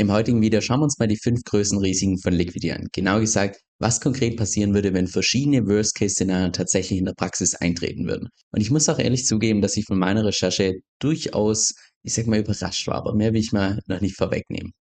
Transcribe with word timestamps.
Im 0.00 0.10
heutigen 0.10 0.40
Video 0.40 0.62
schauen 0.62 0.80
wir 0.80 0.84
uns 0.84 0.98
mal 0.98 1.08
die 1.08 1.18
fünf 1.18 1.44
größten 1.44 1.78
Risiken 1.78 2.16
von 2.16 2.32
Liquidity 2.32 2.72
an. 2.72 2.88
Genau 2.90 3.20
gesagt, 3.20 3.60
was 3.78 4.00
konkret 4.00 4.38
passieren 4.38 4.72
würde, 4.72 4.94
wenn 4.94 5.06
verschiedene 5.06 5.66
Worst-Case-Szenarien 5.66 6.54
tatsächlich 6.54 7.00
in 7.00 7.04
der 7.04 7.12
Praxis 7.12 7.54
eintreten 7.54 8.06
würden. 8.06 8.30
Und 8.50 8.62
ich 8.62 8.70
muss 8.70 8.88
auch 8.88 8.98
ehrlich 8.98 9.26
zugeben, 9.26 9.60
dass 9.60 9.76
ich 9.76 9.84
von 9.84 9.98
meiner 9.98 10.24
Recherche 10.24 10.76
durchaus, 11.00 11.74
ich 12.02 12.14
sag 12.14 12.26
mal, 12.28 12.38
überrascht 12.38 12.86
war, 12.86 12.94
aber 12.94 13.14
mehr 13.14 13.34
will 13.34 13.40
ich 13.40 13.52
mal 13.52 13.78
noch 13.88 14.00
nicht 14.00 14.16
vorwegnehmen. 14.16 14.72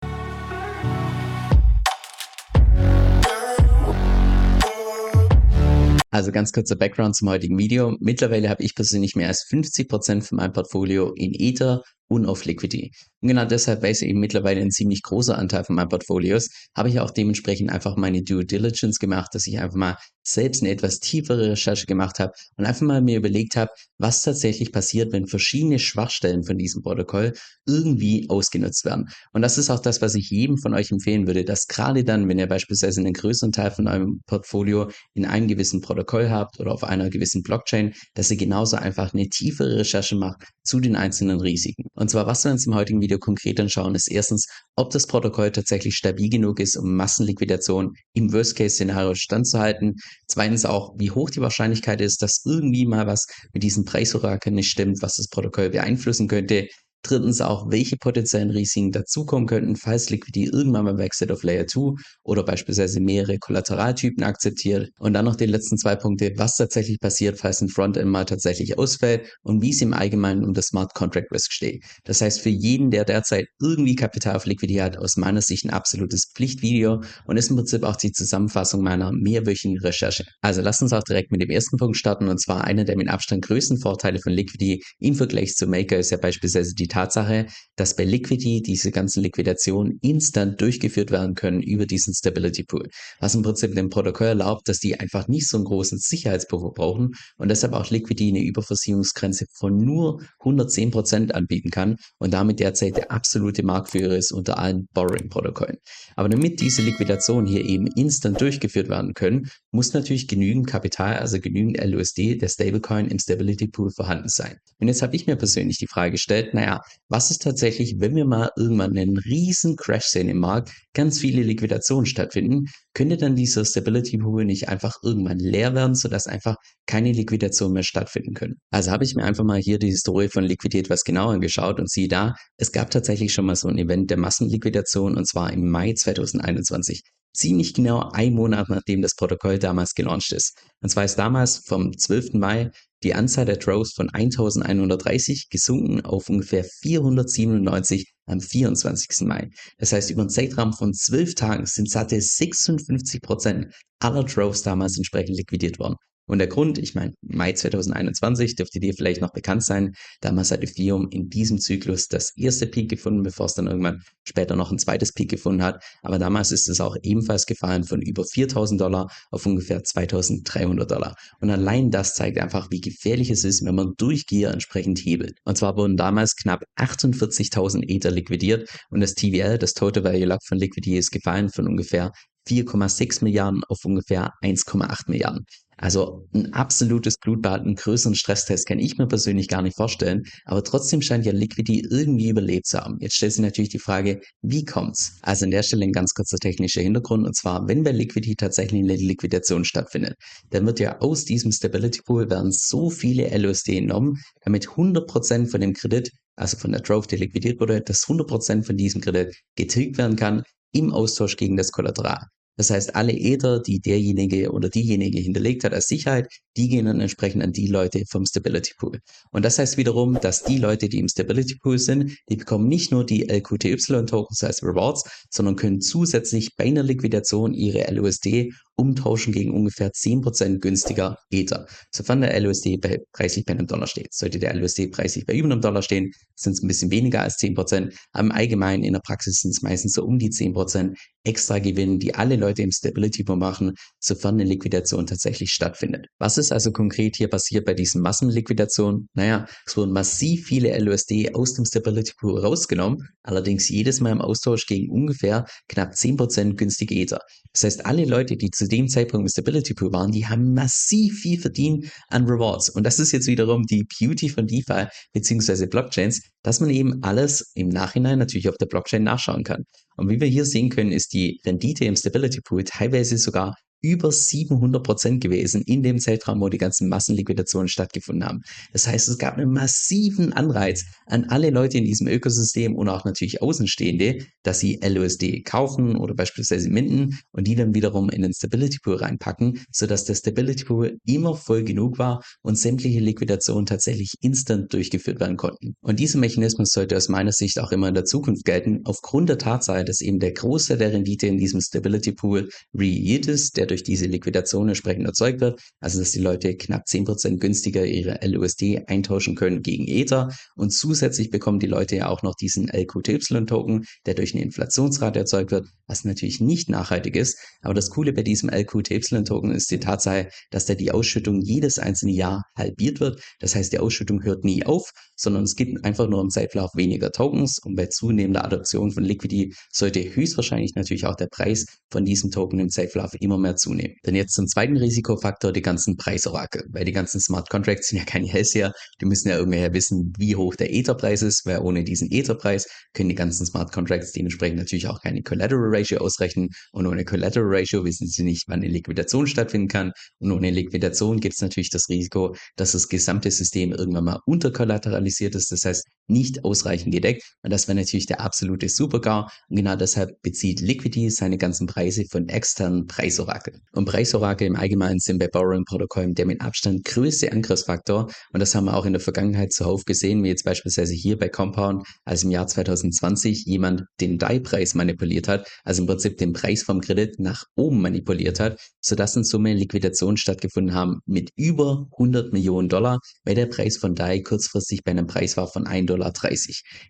Also 6.11 6.31
ganz 6.31 6.53
kurzer 6.53 6.77
Background 6.77 7.17
zum 7.17 7.29
heutigen 7.29 7.57
Video. 7.57 7.97
Mittlerweile 7.99 8.47
habe 8.47 8.63
ich 8.63 8.73
persönlich 8.73 9.17
mehr 9.17 9.27
als 9.27 9.45
50% 9.51 10.21
von 10.21 10.37
meinem 10.37 10.53
Portfolio 10.53 11.11
in 11.11 11.33
Ether 11.33 11.83
und 12.09 12.25
auf 12.25 12.43
Liquidity. 12.45 12.91
Und 13.21 13.29
genau 13.29 13.45
deshalb, 13.45 13.83
weil 13.83 13.91
es 13.91 14.01
eben 14.01 14.19
mittlerweile 14.19 14.61
ein 14.61 14.71
ziemlich 14.71 15.03
großer 15.03 15.37
Anteil 15.37 15.63
von 15.63 15.75
meinen 15.75 15.89
Portfolios, 15.89 16.49
habe 16.75 16.89
ich 16.89 16.99
auch 16.99 17.11
dementsprechend 17.11 17.69
einfach 17.71 17.95
meine 17.95 18.23
Due 18.23 18.45
Diligence 18.45 18.99
gemacht, 18.99 19.29
dass 19.33 19.47
ich 19.47 19.59
einfach 19.59 19.77
mal 19.77 19.97
selbst 20.23 20.61
eine 20.61 20.71
etwas 20.71 20.99
tiefere 20.99 21.51
Recherche 21.51 21.85
gemacht 21.85 22.19
habe 22.19 22.33
und 22.57 22.65
einfach 22.65 22.85
mal 22.85 23.01
mir 23.01 23.17
überlegt 23.17 23.55
habe, 23.55 23.71
was 23.97 24.23
tatsächlich 24.23 24.71
passiert, 24.71 25.11
wenn 25.11 25.27
verschiedene 25.27 25.79
Schwachstellen 25.79 26.43
von 26.43 26.57
diesem 26.57 26.81
Protokoll 26.81 27.33
irgendwie 27.67 28.27
ausgenutzt 28.29 28.85
werden. 28.85 29.09
Und 29.33 29.41
das 29.41 29.57
ist 29.57 29.69
auch 29.69 29.79
das, 29.79 30.01
was 30.01 30.15
ich 30.15 30.29
jedem 30.29 30.57
von 30.57 30.73
euch 30.73 30.91
empfehlen 30.91 31.27
würde, 31.27 31.43
dass 31.43 31.67
gerade 31.67 32.03
dann, 32.03 32.27
wenn 32.27 32.39
ihr 32.39 32.47
beispielsweise 32.47 33.01
einen 33.01 33.13
größeren 33.13 33.51
Teil 33.51 33.71
von 33.71 33.87
eurem 33.87 34.21
Portfolio 34.25 34.89
in 35.13 35.25
einem 35.25 35.47
gewissen 35.47 35.81
Protokoll 35.81 36.29
habt 36.29 36.59
oder 36.59 36.71
auf 36.71 36.83
einer 36.83 37.09
gewissen 37.09 37.43
Blockchain, 37.43 37.93
dass 38.13 38.31
ihr 38.31 38.37
genauso 38.37 38.77
einfach 38.77 39.13
eine 39.13 39.29
tiefere 39.29 39.77
Recherche 39.77 40.15
macht 40.15 40.43
zu 40.63 40.79
den 40.79 40.95
einzelnen 40.95 41.41
Risiken. 41.41 41.85
Und 41.99 42.09
zwar, 42.09 42.25
was 42.27 42.45
wir 42.45 42.51
uns 42.53 42.65
im 42.65 42.75
heutigen 42.75 43.01
Video 43.01 43.17
konkret 43.17 43.59
anschauen, 43.59 43.93
ist 43.93 44.09
erstens, 44.09 44.47
ob 44.77 44.89
das 44.91 45.05
Protokoll 45.05 45.51
tatsächlich 45.51 45.97
stabil 45.97 46.29
genug 46.29 46.61
ist, 46.61 46.77
um 46.77 46.95
Massenliquidation 46.95 47.93
im 48.13 48.31
Worst-Case-Szenario 48.31 49.15
standzuhalten. 49.15 49.97
Zweitens 50.25 50.63
auch, 50.63 50.93
wie 50.97 51.11
hoch 51.11 51.29
die 51.29 51.41
Wahrscheinlichkeit 51.41 51.99
ist, 51.99 52.21
dass 52.21 52.45
irgendwie 52.45 52.85
mal 52.85 53.05
was 53.05 53.27
mit 53.51 53.63
diesem 53.63 53.83
Preishorakel 53.83 54.53
nicht 54.53 54.69
stimmt, 54.69 55.01
was 55.01 55.17
das 55.17 55.27
Protokoll 55.27 55.71
beeinflussen 55.71 56.29
könnte. 56.29 56.69
Drittens 57.01 57.39
auch, 57.39 57.71
welche 57.71 57.95
potenziellen 57.95 58.49
Risiken 58.49 58.91
dazukommen 58.91 59.47
könnten, 59.47 59.77
falls 59.77 60.09
Liquidity 60.09 60.49
irgendwann 60.51 60.83
mal 60.83 60.97
wechselt 60.97 61.31
auf 61.31 61.43
Layer 61.43 61.65
2 61.65 61.93
oder 62.23 62.43
beispielsweise 62.43 62.99
mehrere 62.99 63.37
Kollateraltypen 63.37 64.23
akzeptiert. 64.23 64.89
Und 64.99 65.13
dann 65.13 65.23
noch 65.23 65.37
die 65.37 65.45
letzten 65.45 65.77
zwei 65.77 65.95
Punkte, 65.95 66.33
was 66.35 66.57
tatsächlich 66.57 66.99
passiert, 66.99 67.39
falls 67.39 67.61
ein 67.61 67.69
Frontend 67.69 68.11
mal 68.11 68.25
tatsächlich 68.25 68.77
ausfällt 68.77 69.29
und 69.43 69.61
wie 69.61 69.69
es 69.69 69.81
im 69.81 69.93
Allgemeinen 69.93 70.43
um 70.43 70.53
das 70.53 70.67
Smart 70.67 70.93
Contract 70.93 71.31
Risk 71.31 71.53
steht. 71.53 71.85
Das 72.03 72.19
heißt, 72.19 72.41
für 72.41 72.49
jeden, 72.49 72.91
der 72.91 73.05
derzeit 73.05 73.47
irgendwie 73.61 73.95
Kapital 73.95 74.35
auf 74.35 74.45
Liquidity 74.45 74.79
hat, 74.79 74.97
aus 74.97 75.15
meiner 75.15 75.41
Sicht 75.41 75.63
ein 75.63 75.69
absolutes 75.69 76.31
Pflichtvideo 76.35 77.01
und 77.25 77.37
ist 77.37 77.49
im 77.49 77.55
Prinzip 77.55 77.83
auch 77.83 77.95
die 77.95 78.11
Zusammenfassung 78.11 78.83
meiner 78.83 79.13
mehrwöchigen 79.13 79.79
Recherche. 79.79 80.25
Also 80.41 80.61
lasst 80.61 80.81
uns 80.81 80.91
auch 80.91 81.03
direkt 81.03 81.31
mit 81.31 81.41
dem 81.41 81.49
ersten 81.49 81.77
Punkt 81.77 81.95
starten 81.95 82.27
und 82.27 82.41
zwar 82.41 82.65
einer 82.65 82.83
der 82.83 82.97
mit 82.97 83.07
Abstand 83.07 83.45
größten 83.45 83.79
Vorteile 83.79 84.19
von 84.19 84.33
Liquidity 84.33 84.83
im 84.99 85.15
Vergleich 85.15 85.55
zu 85.55 85.65
Maker 85.65 85.97
ist 85.97 86.11
ja 86.11 86.17
beispielsweise 86.17 86.73
die 86.73 86.88
Tatsache, 86.89 87.45
dass 87.75 87.95
bei 87.95 88.03
Liquidity 88.03 88.61
diese 88.61 88.91
ganzen 88.91 89.23
Liquidationen 89.23 89.99
instant 90.01 90.59
durchgeführt 90.59 91.11
werden 91.11 91.35
können 91.35 91.61
über 91.61 91.85
diesen 91.85 92.13
Stability 92.13 92.63
Pool, 92.63 92.89
was 93.19 93.35
im 93.35 93.41
Prinzip 93.41 93.73
dem 93.75 93.89
Protokoll 93.89 94.27
erlaubt, 94.27 94.67
dass 94.67 94.79
die 94.79 94.99
einfach 94.99 95.27
nicht 95.27 95.47
so 95.47 95.57
einen 95.57 95.65
großen 95.65 95.97
Sicherheitspuffer 95.97 96.71
brauchen 96.71 97.11
und 97.37 97.49
deshalb 97.49 97.73
auch 97.73 97.89
Liquidity 97.89 98.29
eine 98.29 98.43
Überversicherungsgrenze 98.43 99.45
von 99.57 99.77
nur 99.77 100.21
110% 100.41 101.31
anbieten 101.31 101.69
kann 101.69 101.95
und 102.17 102.33
damit 102.33 102.59
derzeit 102.59 102.97
der 102.97 103.11
absolute 103.11 103.63
Marktführer 103.63 104.15
ist 104.15 104.31
unter 104.31 104.59
allen 104.59 104.87
Borrowing-Protokollen. 104.93 105.77
Aber 106.15 106.29
damit 106.29 106.59
diese 106.59 106.81
Liquidationen 106.81 107.45
hier 107.45 107.65
eben 107.65 107.87
instant 107.87 108.41
durchgeführt 108.41 108.89
werden 108.89 109.13
können, 109.13 109.49
muss 109.71 109.93
natürlich 109.93 110.27
genügend 110.27 110.67
Kapital, 110.67 111.17
also 111.17 111.39
genügend 111.39 111.83
LUSD, 111.83 112.37
der 112.37 112.49
Stablecoin 112.49 113.07
im 113.07 113.19
Stability 113.19 113.67
Pool 113.67 113.91
vorhanden 113.91 114.29
sein. 114.29 114.57
Und 114.79 114.87
jetzt 114.87 115.01
habe 115.01 115.15
ich 115.15 115.27
mir 115.27 115.35
persönlich 115.35 115.77
die 115.77 115.87
Frage 115.87 116.11
gestellt, 116.11 116.53
naja, 116.53 116.78
was 117.07 117.31
ist 117.31 117.41
tatsächlich, 117.41 117.99
wenn 117.99 118.15
wir 118.15 118.25
mal 118.25 118.51
irgendwann 118.57 118.97
einen 118.97 119.17
riesen 119.17 119.75
Crash 119.75 120.05
sehen 120.05 120.29
im 120.29 120.39
Markt, 120.39 120.71
ganz 120.93 121.19
viele 121.19 121.43
Liquidationen 121.43 122.05
stattfinden, 122.05 122.65
könnte 122.93 123.17
dann 123.17 123.35
dieser 123.35 123.63
Stability 123.63 124.17
Pool 124.17 124.45
nicht 124.45 124.69
einfach 124.69 124.97
irgendwann 125.03 125.39
leer 125.39 125.73
werden, 125.75 125.95
sodass 125.95 126.27
einfach 126.27 126.55
keine 126.85 127.11
Liquidation 127.11 127.71
mehr 127.71 127.83
stattfinden 127.83 128.33
können. 128.33 128.55
Also 128.71 128.91
habe 128.91 129.03
ich 129.03 129.15
mir 129.15 129.23
einfach 129.23 129.43
mal 129.43 129.59
hier 129.59 129.79
die 129.79 129.89
Historie 129.89 130.29
von 130.29 130.43
Liquidität 130.43 130.89
etwas 130.89 131.03
genauer 131.03 131.33
angeschaut 131.33 131.79
und 131.79 131.89
siehe 131.89 132.07
da, 132.07 132.33
es 132.57 132.71
gab 132.71 132.89
tatsächlich 132.89 133.33
schon 133.33 133.45
mal 133.45 133.55
so 133.55 133.67
ein 133.67 133.77
Event 133.77 134.09
der 134.09 134.17
Massenliquidation 134.17 135.15
und 135.15 135.27
zwar 135.27 135.53
im 135.53 135.69
Mai 135.69 135.93
2021 135.93 137.03
ziemlich 137.31 137.75
genau 137.75 138.09
ein 138.11 138.33
Monat 138.33 138.69
nachdem 138.69 139.01
das 139.01 139.15
Protokoll 139.15 139.59
damals 139.59 139.93
gelauncht 139.93 140.33
ist. 140.33 140.57
Und 140.81 140.89
zwar 140.89 141.05
ist 141.05 141.17
damals 141.17 141.59
vom 141.59 141.95
12. 141.95 142.33
Mai 142.33 142.71
die 143.03 143.13
Anzahl 143.13 143.45
der 143.45 143.57
Draws 143.57 143.93
von 143.93 144.09
1130 144.09 145.49
gesunken 145.49 146.01
auf 146.01 146.29
ungefähr 146.29 146.63
497 146.63 148.11
am 148.25 148.41
24. 148.41 149.27
Mai. 149.27 149.49
Das 149.77 149.93
heißt, 149.93 150.09
über 150.11 150.21
einen 150.21 150.29
Zeitraum 150.29 150.73
von 150.73 150.93
zwölf 150.93 151.35
Tagen 151.35 151.65
sind 151.65 151.89
satte 151.89 152.19
56 152.19 153.21
Prozent 153.21 153.73
aller 153.99 154.23
Draws 154.23 154.61
damals 154.63 154.97
entsprechend 154.97 155.37
liquidiert 155.37 155.79
worden. 155.79 155.95
Und 156.29 156.37
der 156.37 156.47
Grund, 156.47 156.77
ich 156.77 156.93
meine, 156.93 157.15
Mai 157.21 157.53
2021 157.53 158.55
dürfte 158.55 158.79
dir 158.79 158.93
vielleicht 158.93 159.19
noch 159.19 159.33
bekannt 159.33 159.63
sein, 159.63 159.95
damals 160.21 160.51
hat 160.51 160.61
Ethereum 160.61 161.07
in 161.09 161.27
diesem 161.27 161.57
Zyklus 161.57 162.07
das 162.07 162.37
erste 162.37 162.67
Peak 162.67 162.87
gefunden, 162.87 163.23
bevor 163.23 163.47
es 163.47 163.55
dann 163.55 163.65
irgendwann 163.65 164.03
später 164.27 164.55
noch 164.55 164.71
ein 164.71 164.77
zweites 164.77 165.11
Peak 165.11 165.31
gefunden 165.31 165.63
hat. 165.63 165.83
Aber 166.03 166.19
damals 166.19 166.51
ist 166.51 166.69
es 166.69 166.79
auch 166.81 166.95
ebenfalls 167.01 167.47
gefallen 167.47 167.83
von 167.83 168.03
über 168.03 168.23
4000 168.23 168.79
Dollar 168.79 169.09
auf 169.31 169.47
ungefähr 169.47 169.83
2300 169.83 170.91
Dollar. 170.91 171.15
Und 171.41 171.49
allein 171.49 171.89
das 171.89 172.13
zeigt 172.13 172.37
einfach, 172.37 172.69
wie 172.69 172.79
gefährlich 172.79 173.31
es 173.31 173.43
ist, 173.43 173.65
wenn 173.65 173.73
man 173.73 173.93
durch 173.97 174.27
Gier 174.27 174.51
entsprechend 174.51 174.99
hebelt. 174.99 175.39
Und 175.45 175.57
zwar 175.57 175.77
wurden 175.77 175.97
damals 175.97 176.35
knapp 176.35 176.63
48.000 176.77 177.89
Ether 177.89 178.11
liquidiert 178.11 178.69
und 178.91 178.99
das 178.99 179.15
TVL, 179.15 179.57
das 179.57 179.73
Total 179.73 180.03
Value 180.03 180.25
Lock 180.25 180.45
von 180.45 180.59
Liquidity, 180.59 180.99
ist 180.99 181.09
gefallen 181.09 181.49
von 181.49 181.67
ungefähr 181.67 182.11
4,6 182.47 183.23
Milliarden 183.23 183.63
auf 183.67 183.83
ungefähr 183.83 184.31
1,8 184.43 185.09
Milliarden. 185.09 185.45
Also 185.81 186.27
ein 186.33 186.53
absolutes 186.53 187.17
Blutbad, 187.17 187.61
einen 187.61 187.75
größeren 187.75 188.13
Stresstest 188.13 188.67
kann 188.67 188.79
ich 188.79 188.97
mir 188.97 189.07
persönlich 189.07 189.47
gar 189.47 189.61
nicht 189.61 189.77
vorstellen, 189.77 190.23
aber 190.43 190.61
trotzdem 190.61 191.01
scheint 191.01 191.25
ja 191.25 191.31
Liquidity 191.31 191.87
irgendwie 191.89 192.27
überlebt 192.27 192.65
zu 192.65 192.79
haben. 192.79 192.97
Jetzt 192.99 193.15
stellt 193.15 193.31
sich 193.31 193.41
natürlich 193.41 193.69
die 193.69 193.79
Frage, 193.79 194.19
wie 194.41 194.65
kommt's? 194.65 195.17
Also 195.21 195.45
an 195.45 195.51
der 195.51 195.63
Stelle 195.63 195.85
ein 195.85 195.93
ganz 195.93 196.13
kurzer 196.13 196.37
technischer 196.37 196.81
Hintergrund 196.81 197.25
und 197.25 197.33
zwar, 197.33 197.65
wenn 197.69 197.83
bei 197.83 197.93
Liquidity 197.93 198.35
tatsächlich 198.35 198.81
eine 198.83 198.97
Liquidation 198.97 199.63
stattfindet, 199.63 200.15
dann 200.49 200.65
wird 200.65 200.81
ja 200.81 200.99
aus 200.99 201.23
diesem 201.23 201.53
Stability 201.53 202.01
Pool 202.01 202.29
werden 202.29 202.51
so 202.51 202.89
viele 202.89 203.29
LUSD 203.37 203.77
entnommen, 203.77 204.17
damit 204.43 204.67
100% 204.67 205.47
von 205.49 205.61
dem 205.61 205.73
Kredit, 205.73 206.11
also 206.35 206.57
von 206.57 206.73
der 206.73 206.83
Trove, 206.83 207.07
die 207.07 207.15
liquidiert 207.15 207.61
wurde, 207.61 207.79
dass 207.79 208.03
100% 208.03 208.63
von 208.63 208.75
diesem 208.75 208.99
Kredit 208.99 209.33
getilgt 209.55 209.97
werden 209.97 210.17
kann 210.17 210.43
im 210.73 210.91
Austausch 210.91 211.37
gegen 211.37 211.55
das 211.55 211.71
Kollateral. 211.71 212.25
Das 212.59 212.71
heißt, 212.71 212.93
alle 212.93 213.13
Ether, 213.13 213.61
die 213.61 213.79
derjenige 213.79 214.51
oder 214.51 214.67
diejenige 214.67 215.17
hinterlegt 215.17 215.63
hat 215.63 215.73
als 215.73 215.87
Sicherheit, 215.87 216.27
die 216.57 216.67
gehen 216.67 216.87
dann 216.87 216.99
entsprechend 216.99 217.41
an 217.41 217.53
die 217.53 217.67
Leute 217.67 218.03
vom 218.09 218.25
Stability 218.25 218.73
Pool. 218.77 218.99
Und 219.31 219.45
das 219.45 219.59
heißt 219.59 219.77
wiederum, 219.77 220.19
dass 220.19 220.43
die 220.43 220.57
Leute, 220.57 220.89
die 220.89 220.99
im 220.99 221.07
Stability 221.07 221.55
Pool 221.55 221.79
sind, 221.79 222.17
die 222.29 222.35
bekommen 222.35 222.67
nicht 222.67 222.91
nur 222.91 223.05
die 223.05 223.29
LQTY-Tokens 223.29 224.43
als 224.43 224.61
Rewards, 224.61 225.09
sondern 225.29 225.55
können 225.55 225.79
zusätzlich 225.79 226.57
bei 226.57 226.65
einer 226.65 226.83
Liquidation 226.83 227.53
ihre 227.53 227.89
LUSD 227.93 228.51
umtauschen 228.79 229.33
gegen 229.33 229.53
ungefähr 229.53 229.91
10% 229.91 230.59
günstiger 230.59 231.17
Ether. 231.29 231.67
Sofern 231.93 232.21
der 232.21 232.39
LUSD 232.39 232.77
bei, 232.77 232.99
preislich 233.13 233.45
bei 233.45 233.53
einem 233.53 233.67
Dollar 233.67 233.87
steht. 233.87 234.13
Sollte 234.13 234.39
der 234.39 234.53
LUSD 234.55 234.87
preislich 234.87 235.25
bei 235.25 235.35
über 235.35 235.51
einem 235.51 235.61
Dollar 235.61 235.81
stehen, 235.81 236.11
sind 236.35 236.53
es 236.53 236.63
ein 236.63 236.67
bisschen 236.67 236.91
weniger 236.91 237.21
als 237.21 237.37
10%. 237.37 237.93
Aber 238.13 238.23
im 238.23 238.31
Allgemeinen 238.31 238.83
in 238.83 238.93
der 238.93 239.01
Praxis 239.01 239.41
sind 239.41 239.51
es 239.51 239.61
meistens 239.61 239.93
so 239.93 240.03
um 240.03 240.17
die 240.17 240.29
10% 240.29 240.95
extra 241.23 241.59
Gewinn, 241.59 241.99
die 241.99 242.15
alle 242.15 242.37
Leute 242.37 242.61
im 242.61 242.71
Stability 242.71 243.23
Pool 243.23 243.35
machen, 243.35 243.73
sofern 243.99 244.35
eine 244.35 244.45
Liquidation 244.45 245.05
tatsächlich 245.05 245.51
stattfindet. 245.51 246.07
Was 246.17 246.37
ist 246.37 246.51
also 246.51 246.71
konkret 246.71 247.17
hier 247.17 247.27
passiert 247.27 247.65
bei 247.65 247.73
diesen 247.73 248.01
Massenliquidationen? 248.01 249.09
Naja, 249.13 249.45
es 249.65 249.75
wurden 249.75 249.91
massiv 249.91 250.45
viele 250.45 250.77
LUSD 250.79 251.35
aus 251.35 251.53
dem 251.53 251.65
Stability 251.65 252.13
Pool 252.17 252.39
rausgenommen, 252.39 253.07
allerdings 253.23 253.69
jedes 253.69 253.99
Mal 253.99 254.11
im 254.11 254.21
Austausch 254.21 254.65
gegen 254.65 254.89
ungefähr 254.89 255.45
knapp 255.67 255.93
10% 255.93 256.55
günstige 256.55 256.95
Ether. 256.95 257.19
Das 257.53 257.63
heißt, 257.63 257.85
alle 257.85 258.05
Leute, 258.05 258.37
die 258.37 258.51
zu 258.51 258.67
dem 258.69 258.87
Zeitpunkt 258.87 259.25
im 259.25 259.29
Stability 259.29 259.73
Pool 259.73 259.91
waren, 259.91 260.11
die 260.11 260.27
haben 260.27 260.53
massiv 260.53 261.19
viel 261.19 261.39
verdient 261.39 261.91
an 262.07 262.25
Rewards. 262.25 262.69
Und 262.69 262.83
das 262.83 262.99
ist 262.99 263.11
jetzt 263.11 263.27
wiederum 263.27 263.63
die 263.63 263.85
Beauty 263.99 264.29
von 264.29 264.47
DeFi 264.47 264.85
bzw. 265.13 265.67
Blockchains, 265.67 266.21
dass 266.43 266.59
man 266.59 266.69
eben 266.69 267.03
alles 267.03 267.51
im 267.55 267.69
Nachhinein 267.69 268.19
natürlich 268.19 268.49
auf 268.49 268.57
der 268.57 268.67
Blockchain 268.67 269.03
nachschauen 269.03 269.43
kann. 269.43 269.63
Und 269.97 270.09
wie 270.09 270.19
wir 270.19 270.27
hier 270.27 270.45
sehen 270.45 270.69
können, 270.69 270.91
ist 270.91 271.13
die 271.13 271.39
Rendite 271.45 271.85
im 271.85 271.95
Stability 271.95 272.41
Pool 272.41 272.63
teilweise 272.63 273.17
sogar 273.17 273.55
über 273.81 274.11
700 274.11 274.83
Prozent 274.83 275.21
gewesen 275.21 275.61
in 275.61 275.83
dem 275.83 275.99
Zeitraum, 275.99 276.41
wo 276.41 276.49
die 276.49 276.57
ganzen 276.57 276.89
Massenliquidationen 276.89 277.67
stattgefunden 277.67 278.25
haben. 278.25 278.41
Das 278.73 278.87
heißt, 278.87 279.07
es 279.07 279.17
gab 279.17 279.37
einen 279.37 279.51
massiven 279.51 280.33
Anreiz 280.33 280.85
an 281.05 281.25
alle 281.25 281.49
Leute 281.49 281.77
in 281.77 281.85
diesem 281.85 282.07
Ökosystem 282.07 282.75
und 282.75 282.89
auch 282.89 283.05
natürlich 283.05 283.41
Außenstehende, 283.41 284.25
dass 284.43 284.59
sie 284.59 284.79
LUSD 284.83 285.43
kaufen 285.43 285.95
oder 285.95 286.13
beispielsweise 286.13 286.69
minden 286.69 287.19
und 287.31 287.47
die 287.47 287.55
dann 287.55 287.73
wiederum 287.73 288.09
in 288.09 288.21
den 288.21 288.33
Stability 288.33 288.79
Pool 288.83 288.95
reinpacken, 288.95 289.59
sodass 289.71 290.05
der 290.05 290.15
Stability 290.15 290.65
Pool 290.65 290.97
immer 291.05 291.35
voll 291.35 291.63
genug 291.63 291.99
war 291.99 292.23
und 292.41 292.57
sämtliche 292.57 292.99
Liquidationen 292.99 293.65
tatsächlich 293.65 294.15
instant 294.21 294.73
durchgeführt 294.73 295.19
werden 295.19 295.37
konnten. 295.37 295.75
Und 295.81 295.99
dieser 295.99 296.19
Mechanismus 296.19 296.69
sollte 296.71 296.97
aus 296.97 297.09
meiner 297.09 297.31
Sicht 297.31 297.59
auch 297.59 297.71
immer 297.71 297.87
in 297.87 297.93
der 297.93 298.05
Zukunft 298.05 298.45
gelten, 298.45 298.81
aufgrund 298.85 299.29
der 299.29 299.37
Tatsache, 299.37 299.85
dass 299.85 300.01
eben 300.01 300.19
der 300.19 300.33
Großteil 300.33 300.77
der 300.77 300.93
Rendite 300.93 301.27
in 301.27 301.37
diesem 301.37 301.61
Stability 301.61 302.11
Pool 302.11 302.49
Re-Yield 302.73 303.27
ist, 303.27 303.57
der 303.57 303.68
durch 303.69 303.83
diese 303.83 304.05
Liquidation 304.05 304.69
entsprechend 304.69 305.05
erzeugt 305.05 305.41
wird. 305.41 305.61
Also 305.79 305.99
dass 305.99 306.11
die 306.11 306.19
Leute 306.19 306.55
knapp 306.55 306.83
10% 306.87 307.37
günstiger 307.37 307.85
ihre 307.85 308.19
LUSD 308.25 308.85
eintauschen 308.87 309.35
können 309.35 309.61
gegen 309.61 309.87
Ether. 309.87 310.29
Und 310.55 310.71
zusätzlich 310.71 311.29
bekommen 311.29 311.59
die 311.59 311.67
Leute 311.67 311.95
ja 311.95 312.07
auch 312.07 312.23
noch 312.23 312.35
diesen 312.35 312.69
LQTY-Token, 312.69 313.85
der 314.05 314.13
durch 314.13 314.33
eine 314.33 314.43
Inflationsrate 314.43 315.19
erzeugt 315.19 315.51
wird, 315.51 315.67
was 315.89 316.05
natürlich 316.05 316.39
nicht 316.39 316.69
nachhaltig 316.69 317.15
ist. 317.15 317.37
Aber 317.61 317.73
das 317.73 317.89
Coole 317.89 318.13
bei 318.13 318.23
diesem 318.23 318.49
LQTY-Token 318.49 319.51
ist 319.51 319.71
die 319.71 319.79
Tatsache, 319.79 320.29
dass 320.51 320.65
da 320.65 320.75
die 320.75 320.91
Ausschüttung 320.91 321.41
jedes 321.41 321.79
einzelne 321.79 322.13
Jahr 322.13 322.43
halbiert 322.55 322.99
wird. 322.99 323.21
Das 323.39 323.55
heißt, 323.55 323.73
die 323.73 323.79
Ausschüttung 323.79 324.23
hört 324.23 324.45
nie 324.45 324.65
auf, 324.65 324.91
sondern 325.15 325.43
es 325.43 325.55
gibt 325.55 325.83
einfach 325.83 326.07
nur 326.07 326.21
im 326.21 326.29
Zeitverlauf 326.29 326.71
weniger 326.75 327.11
Tokens 327.11 327.59
und 327.59 327.75
bei 327.75 327.87
zunehmender 327.87 328.45
Adoption 328.45 328.91
von 328.91 329.03
Liquidity 329.03 329.53
sollte 329.71 330.15
höchstwahrscheinlich 330.15 330.75
natürlich 330.75 331.05
auch 331.05 331.15
der 331.15 331.27
Preis 331.27 331.65
von 331.91 332.05
diesem 332.05 332.31
Token 332.31 332.59
im 332.59 332.69
Zeitverlauf 332.69 333.11
immer 333.19 333.37
mehr 333.37 333.55
zunehmen. 333.55 333.95
Denn 334.05 334.15
jetzt 334.15 334.35
zum 334.35 334.47
zweiten 334.47 334.77
Risikofaktor, 334.77 335.51
die 335.51 335.61
ganzen 335.61 335.97
Preisorakel, 335.97 336.65
weil 336.71 336.85
die 336.85 336.91
ganzen 336.91 337.19
Smart 337.19 337.49
Contracts 337.49 337.87
sind 337.87 337.97
ja 337.97 338.05
keine 338.05 338.27
Hellseher, 338.27 338.71
die 339.01 339.05
müssen 339.05 339.29
ja 339.29 339.37
irgendwer 339.37 339.73
wissen, 339.73 340.13
wie 340.17 340.35
hoch 340.35 340.55
der 340.55 340.71
Etherpreis 340.71 341.21
ist, 341.23 341.45
weil 341.45 341.59
ohne 341.59 341.83
diesen 341.83 342.11
Etherpreis 342.11 342.67
können 342.93 343.09
die 343.09 343.15
ganzen 343.15 343.45
Smart 343.45 343.71
Contracts 343.71 344.11
dementsprechend 344.11 344.59
natürlich 344.59 344.87
auch 344.87 345.01
keine 345.01 345.23
Collateral 345.23 345.71
Ratio 345.79 345.99
ausrechnen. 345.99 346.49
Und 346.71 346.87
ohne 346.87 347.05
Collateral 347.05 347.47
Ratio 347.49 347.85
wissen 347.85 348.07
sie 348.07 348.23
nicht, 348.23 348.43
wann 348.47 348.61
eine 348.61 348.71
Liquidation 348.71 349.27
stattfinden 349.27 349.67
kann. 349.67 349.91
Und 350.19 350.31
ohne 350.31 350.51
Liquidation 350.51 351.19
gibt 351.19 351.35
es 351.35 351.41
natürlich 351.41 351.69
das 351.69 351.89
Risiko, 351.89 352.35
dass 352.55 352.73
das 352.73 352.87
gesamte 352.87 353.31
System 353.31 353.71
irgendwann 353.71 354.05
mal 354.05 354.19
unterkollateralisiert 354.25 355.35
ist, 355.35 355.51
das 355.51 355.65
heißt 355.65 355.85
nicht 356.09 356.43
ausreichend 356.43 356.93
gedeckt. 356.93 357.23
Und 357.43 357.51
das 357.51 357.67
wäre 357.67 357.77
natürlich 357.77 358.07
der 358.07 358.21
absolute 358.21 358.67
Supergar 358.67 359.31
und 359.49 359.57
genau 359.57 359.75
deshalb 359.75 360.09
bezieht 360.21 360.59
Liquidity 360.59 361.09
seine 361.09 361.37
ganzen 361.37 361.67
Preise 361.67 362.03
von 362.09 362.27
externen 362.29 362.87
Preisorakeln. 362.87 363.61
Und 363.73 363.85
Preisorakel 363.85 364.47
im 364.47 364.55
Allgemeinen 364.55 364.99
sind 364.99 365.19
bei 365.19 365.27
Borrowing-Protokollen 365.27 366.13
der 366.15 366.25
mit 366.25 366.41
Abstand 366.41 366.83
größte 366.85 367.31
Angriffsfaktor. 367.31 368.11
Und 368.33 368.39
das 368.39 368.55
haben 368.55 368.65
wir 368.65 368.75
auch 368.75 368.85
in 368.85 368.93
der 368.93 368.99
Vergangenheit 368.99 369.53
zuhauf 369.53 369.85
gesehen, 369.85 370.23
wie 370.23 370.29
jetzt 370.29 370.43
beispielsweise 370.43 370.93
hier 370.93 371.17
bei 371.17 371.29
Compound, 371.29 371.85
als 372.05 372.23
im 372.23 372.31
Jahr 372.31 372.47
2020 372.47 373.45
jemand 373.45 373.83
den 374.01 374.17
DAI-Preis 374.17 374.73
manipuliert 374.73 375.27
hat, 375.27 375.47
also 375.69 375.83
im 375.83 375.87
Prinzip 375.87 376.17
den 376.17 376.33
Preis 376.33 376.63
vom 376.63 376.81
Kredit 376.81 377.19
nach 377.19 377.45
oben 377.55 377.79
manipuliert 377.79 378.39
hat, 378.39 378.59
sodass 378.81 379.15
in 379.15 379.23
Summe 379.23 379.53
Liquidationen 379.53 380.17
stattgefunden 380.17 380.73
haben 380.73 381.01
mit 381.05 381.29
über 381.35 381.87
100 381.91 382.33
Millionen 382.33 382.69
Dollar, 382.69 382.99
weil 383.23 383.35
der 383.35 383.45
Preis 383.45 383.77
von 383.77 383.93
DAI 383.93 384.21
kurzfristig 384.21 384.83
bei 384.83 384.91
einem 384.91 385.05
Preis 385.05 385.37
war 385.37 385.47
von 385.47 385.65
1,30 385.65 385.85
Dollar. 385.85 386.11